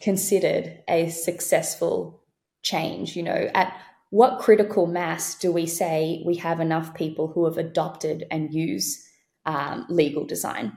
considered 0.00 0.82
a 0.88 1.08
successful 1.10 2.22
change? 2.62 3.16
You 3.16 3.22
know, 3.22 3.50
at 3.54 3.76
what 4.10 4.40
critical 4.40 4.86
mass 4.86 5.34
do 5.34 5.50
we 5.50 5.66
say 5.66 6.22
we 6.26 6.36
have 6.36 6.60
enough 6.60 6.94
people 6.94 7.28
who 7.28 7.46
have 7.46 7.56
adopted 7.56 8.24
and 8.30 8.52
use 8.52 9.02
um, 9.46 9.86
legal 9.88 10.26
design? 10.26 10.72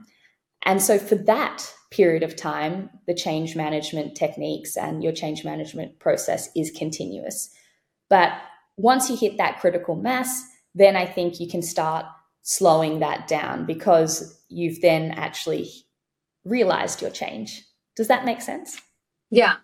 And 0.63 0.81
so, 0.81 0.97
for 0.97 1.15
that 1.15 1.71
period 1.91 2.23
of 2.23 2.35
time, 2.35 2.89
the 3.07 3.13
change 3.13 3.55
management 3.55 4.15
techniques 4.15 4.75
and 4.75 5.03
your 5.03 5.13
change 5.13 5.45
management 5.45 5.99
process 5.99 6.49
is 6.55 6.71
continuous. 6.71 7.49
But 8.09 8.33
once 8.77 9.09
you 9.09 9.15
hit 9.15 9.37
that 9.37 9.59
critical 9.59 9.95
mass, 9.95 10.43
then 10.73 10.95
I 10.95 11.05
think 11.05 11.39
you 11.39 11.47
can 11.47 11.61
start 11.61 12.05
slowing 12.45 12.99
that 12.99 13.27
down 13.27 13.65
because 13.65 14.39
you've 14.49 14.79
then 14.79 15.11
actually 15.11 15.67
realized 16.45 17.01
your 17.01 17.09
change. 17.09 17.65
Does 17.95 18.07
that 18.07 18.23
make 18.23 18.39
sense? 18.39 18.79
Yeah. 19.31 19.55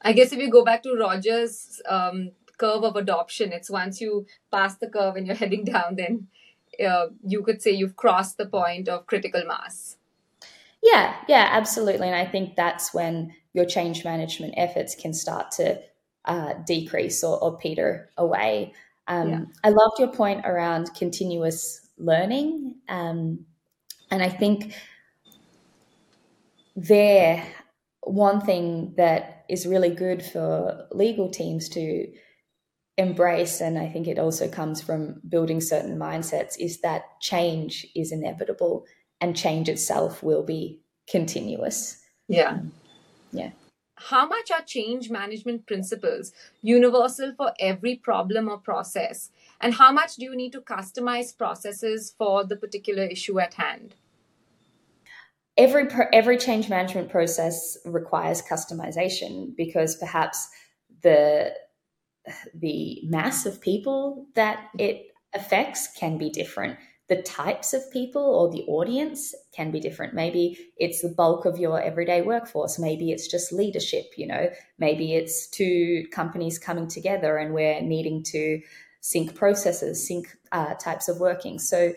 I 0.00 0.14
guess 0.14 0.32
if 0.32 0.38
you 0.38 0.50
go 0.50 0.64
back 0.64 0.82
to 0.84 0.94
Rogers' 0.94 1.82
um, 1.86 2.30
curve 2.56 2.82
of 2.82 2.96
adoption, 2.96 3.52
it's 3.52 3.68
once 3.68 4.00
you 4.00 4.26
pass 4.50 4.76
the 4.76 4.88
curve 4.88 5.16
and 5.16 5.26
you're 5.26 5.36
heading 5.44 5.64
down, 5.64 5.96
then 5.96 6.28
uh, 6.84 7.08
you 7.22 7.42
could 7.42 7.60
say 7.60 7.72
you've 7.72 7.96
crossed 7.96 8.38
the 8.38 8.46
point 8.46 8.88
of 8.88 9.06
critical 9.06 9.44
mass. 9.46 9.98
Yeah, 10.82 11.14
yeah, 11.28 11.48
absolutely. 11.52 12.06
And 12.06 12.16
I 12.16 12.24
think 12.24 12.56
that's 12.56 12.94
when 12.94 13.34
your 13.52 13.66
change 13.66 14.02
management 14.02 14.54
efforts 14.56 14.94
can 14.94 15.12
start 15.12 15.50
to 15.52 15.82
uh, 16.24 16.54
decrease 16.66 17.22
or, 17.22 17.38
or 17.38 17.58
peter 17.58 18.08
away. 18.16 18.72
Um, 19.08 19.28
yeah. 19.28 19.40
I 19.64 19.68
loved 19.70 19.98
your 19.98 20.08
point 20.08 20.44
around 20.44 20.94
continuous 20.94 21.88
learning. 21.98 22.76
Um, 22.88 23.46
and 24.10 24.22
I 24.22 24.28
think 24.28 24.74
there, 26.74 27.44
one 28.02 28.40
thing 28.40 28.94
that 28.96 29.44
is 29.48 29.66
really 29.66 29.90
good 29.90 30.22
for 30.22 30.86
legal 30.90 31.28
teams 31.28 31.68
to 31.70 32.12
embrace, 32.98 33.60
and 33.60 33.78
I 33.78 33.88
think 33.88 34.08
it 34.08 34.18
also 34.18 34.48
comes 34.48 34.80
from 34.82 35.20
building 35.28 35.60
certain 35.60 35.98
mindsets, 35.98 36.54
is 36.58 36.80
that 36.80 37.20
change 37.20 37.86
is 37.94 38.12
inevitable 38.12 38.86
and 39.20 39.36
change 39.36 39.68
itself 39.68 40.22
will 40.22 40.42
be 40.42 40.80
continuous. 41.08 42.00
Yeah. 42.28 42.58
Yeah 43.32 43.50
how 43.96 44.26
much 44.26 44.50
are 44.50 44.62
change 44.62 45.10
management 45.10 45.66
principles 45.66 46.32
universal 46.62 47.32
for 47.36 47.52
every 47.58 47.96
problem 47.96 48.48
or 48.48 48.58
process? 48.58 49.30
And 49.60 49.74
how 49.74 49.90
much 49.90 50.16
do 50.16 50.24
you 50.24 50.36
need 50.36 50.52
to 50.52 50.60
customize 50.60 51.36
processes 51.36 52.14
for 52.16 52.44
the 52.44 52.56
particular 52.56 53.04
issue 53.04 53.40
at 53.40 53.54
hand? 53.54 53.94
Every, 55.56 55.88
every 56.12 56.36
change 56.36 56.68
management 56.68 57.08
process 57.08 57.78
requires 57.86 58.42
customization 58.42 59.56
because 59.56 59.96
perhaps 59.96 60.46
the, 61.02 61.54
the 62.54 63.00
mass 63.04 63.46
of 63.46 63.62
people 63.62 64.26
that 64.34 64.68
it 64.78 65.06
affects 65.34 65.88
can 65.96 66.18
be 66.18 66.28
different 66.28 66.78
the 67.08 67.22
types 67.22 67.72
of 67.72 67.90
people 67.92 68.22
or 68.22 68.50
the 68.50 68.64
audience 68.64 69.34
can 69.54 69.70
be 69.70 69.78
different. 69.78 70.12
Maybe 70.14 70.58
it's 70.76 71.02
the 71.02 71.08
bulk 71.08 71.44
of 71.44 71.58
your 71.58 71.80
everyday 71.80 72.22
workforce. 72.22 72.78
Maybe 72.78 73.12
it's 73.12 73.28
just 73.28 73.52
leadership, 73.52 74.06
you 74.16 74.26
know, 74.26 74.50
maybe 74.78 75.14
it's 75.14 75.48
two 75.48 76.06
companies 76.10 76.58
coming 76.58 76.88
together 76.88 77.36
and 77.36 77.54
we're 77.54 77.80
needing 77.80 78.24
to 78.32 78.60
sync 79.00 79.36
processes, 79.36 80.06
sync 80.06 80.36
uh, 80.50 80.74
types 80.74 81.08
of 81.08 81.20
working. 81.20 81.60
So, 81.60 81.92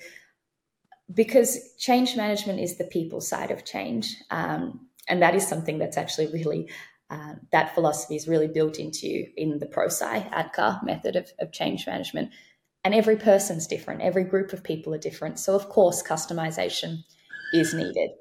because 1.11 1.73
change 1.79 2.15
management 2.15 2.59
is 2.59 2.77
the 2.77 2.83
people 2.83 3.19
side 3.19 3.49
of 3.49 3.65
change, 3.65 4.15
um, 4.29 4.87
and 5.07 5.23
that 5.23 5.33
is 5.33 5.47
something 5.47 5.79
that's 5.79 5.97
actually 5.97 6.27
really 6.27 6.69
uh, 7.09 7.33
that 7.51 7.73
philosophy 7.73 8.15
is 8.15 8.27
really 8.27 8.47
built 8.47 8.77
into 8.77 9.25
in 9.35 9.57
the 9.57 9.65
ProSci 9.65 10.31
ADKAR 10.31 10.83
method 10.83 11.15
of, 11.15 11.31
of 11.39 11.51
change 11.51 11.87
management 11.87 12.29
and 12.83 12.93
every 12.93 13.17
person's 13.17 13.67
different, 13.67 14.01
every 14.01 14.23
group 14.23 14.53
of 14.53 14.63
people 14.63 14.93
are 14.93 14.99
different. 14.99 15.39
So, 15.39 15.55
of 15.55 15.69
course, 15.69 16.01
customization 16.01 17.03
is 17.53 17.73
needed. 17.73 18.11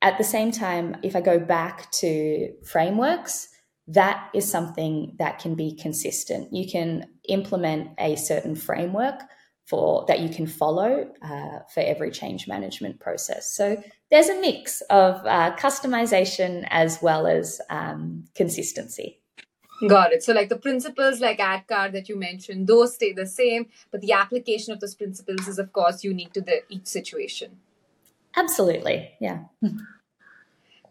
At 0.00 0.16
the 0.16 0.24
same 0.24 0.52
time, 0.52 0.96
if 1.02 1.16
I 1.16 1.20
go 1.20 1.38
back 1.38 1.90
to 1.92 2.52
frameworks, 2.64 3.48
that 3.88 4.30
is 4.34 4.50
something 4.50 5.16
that 5.18 5.38
can 5.38 5.54
be 5.54 5.74
consistent. 5.74 6.52
You 6.52 6.70
can 6.70 7.06
implement 7.28 7.90
a 7.98 8.16
certain 8.16 8.54
framework 8.54 9.22
for 9.66 10.04
that 10.08 10.20
you 10.20 10.28
can 10.28 10.46
follow 10.46 11.10
uh, 11.20 11.58
for 11.72 11.80
every 11.80 12.10
change 12.10 12.48
management 12.48 13.00
process. 13.00 13.54
So 13.54 13.82
there's 14.10 14.28
a 14.28 14.40
mix 14.40 14.80
of 14.82 15.16
uh, 15.26 15.54
customization 15.56 16.66
as 16.70 17.00
well 17.02 17.26
as 17.26 17.60
um, 17.68 18.24
consistency. 18.34 19.20
Got 19.86 20.12
it. 20.12 20.24
So, 20.24 20.32
like 20.32 20.48
the 20.48 20.56
principles 20.56 21.20
like 21.20 21.38
ADKAR 21.38 21.92
that 21.92 22.08
you 22.08 22.16
mentioned, 22.16 22.66
those 22.66 22.94
stay 22.94 23.12
the 23.12 23.26
same, 23.26 23.68
but 23.90 24.00
the 24.00 24.12
application 24.12 24.72
of 24.72 24.80
those 24.80 24.94
principles 24.94 25.46
is, 25.46 25.58
of 25.58 25.72
course, 25.72 26.02
unique 26.02 26.32
to 26.32 26.40
the 26.40 26.62
each 26.68 26.86
situation. 26.86 27.58
Absolutely. 28.34 29.12
Yeah. 29.20 29.44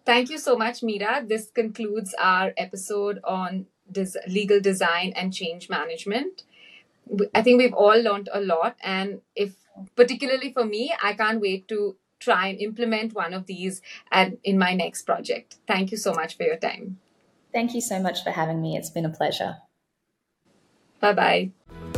Thank 0.06 0.30
you 0.30 0.38
so 0.38 0.56
much, 0.56 0.82
Meera. 0.82 1.28
This 1.28 1.52
concludes 1.52 2.16
our 2.18 2.54
episode 2.56 3.20
on 3.26 3.66
des- 3.92 4.20
legal 4.28 4.62
design 4.62 5.12
and 5.16 5.34
change 5.34 5.70
management. 5.70 6.44
I 7.36 7.42
think 7.42 7.60
we've 7.60 7.74
all 7.74 8.02
learned 8.02 8.30
a 8.34 8.40
lot, 8.40 8.78
and 8.82 9.22
if 9.36 9.56
particularly 9.96 10.52
for 10.54 10.66
me, 10.66 10.94
I 11.04 11.14
can't 11.14 11.42
wait 11.42 11.68
to 11.70 11.98
try 12.20 12.48
and 12.48 12.60
implement 12.60 13.14
one 13.14 13.34
of 13.34 13.46
these 13.46 13.82
and 14.12 14.38
in 14.44 14.58
my 14.58 14.74
next 14.74 15.04
project. 15.04 15.58
Thank 15.68 15.92
you 15.92 15.98
so 15.98 16.14
much 16.14 16.36
for 16.38 16.44
your 16.44 16.58
time. 16.58 17.00
Thank 17.58 17.74
you 17.74 17.82
so 17.82 18.00
much 18.00 18.24
for 18.24 18.30
having 18.30 18.62
me. 18.62 18.78
It's 18.78 18.92
been 18.92 19.04
a 19.04 19.10
pleasure. 19.10 19.58
Bye 21.00 21.14
bye. 21.14 21.97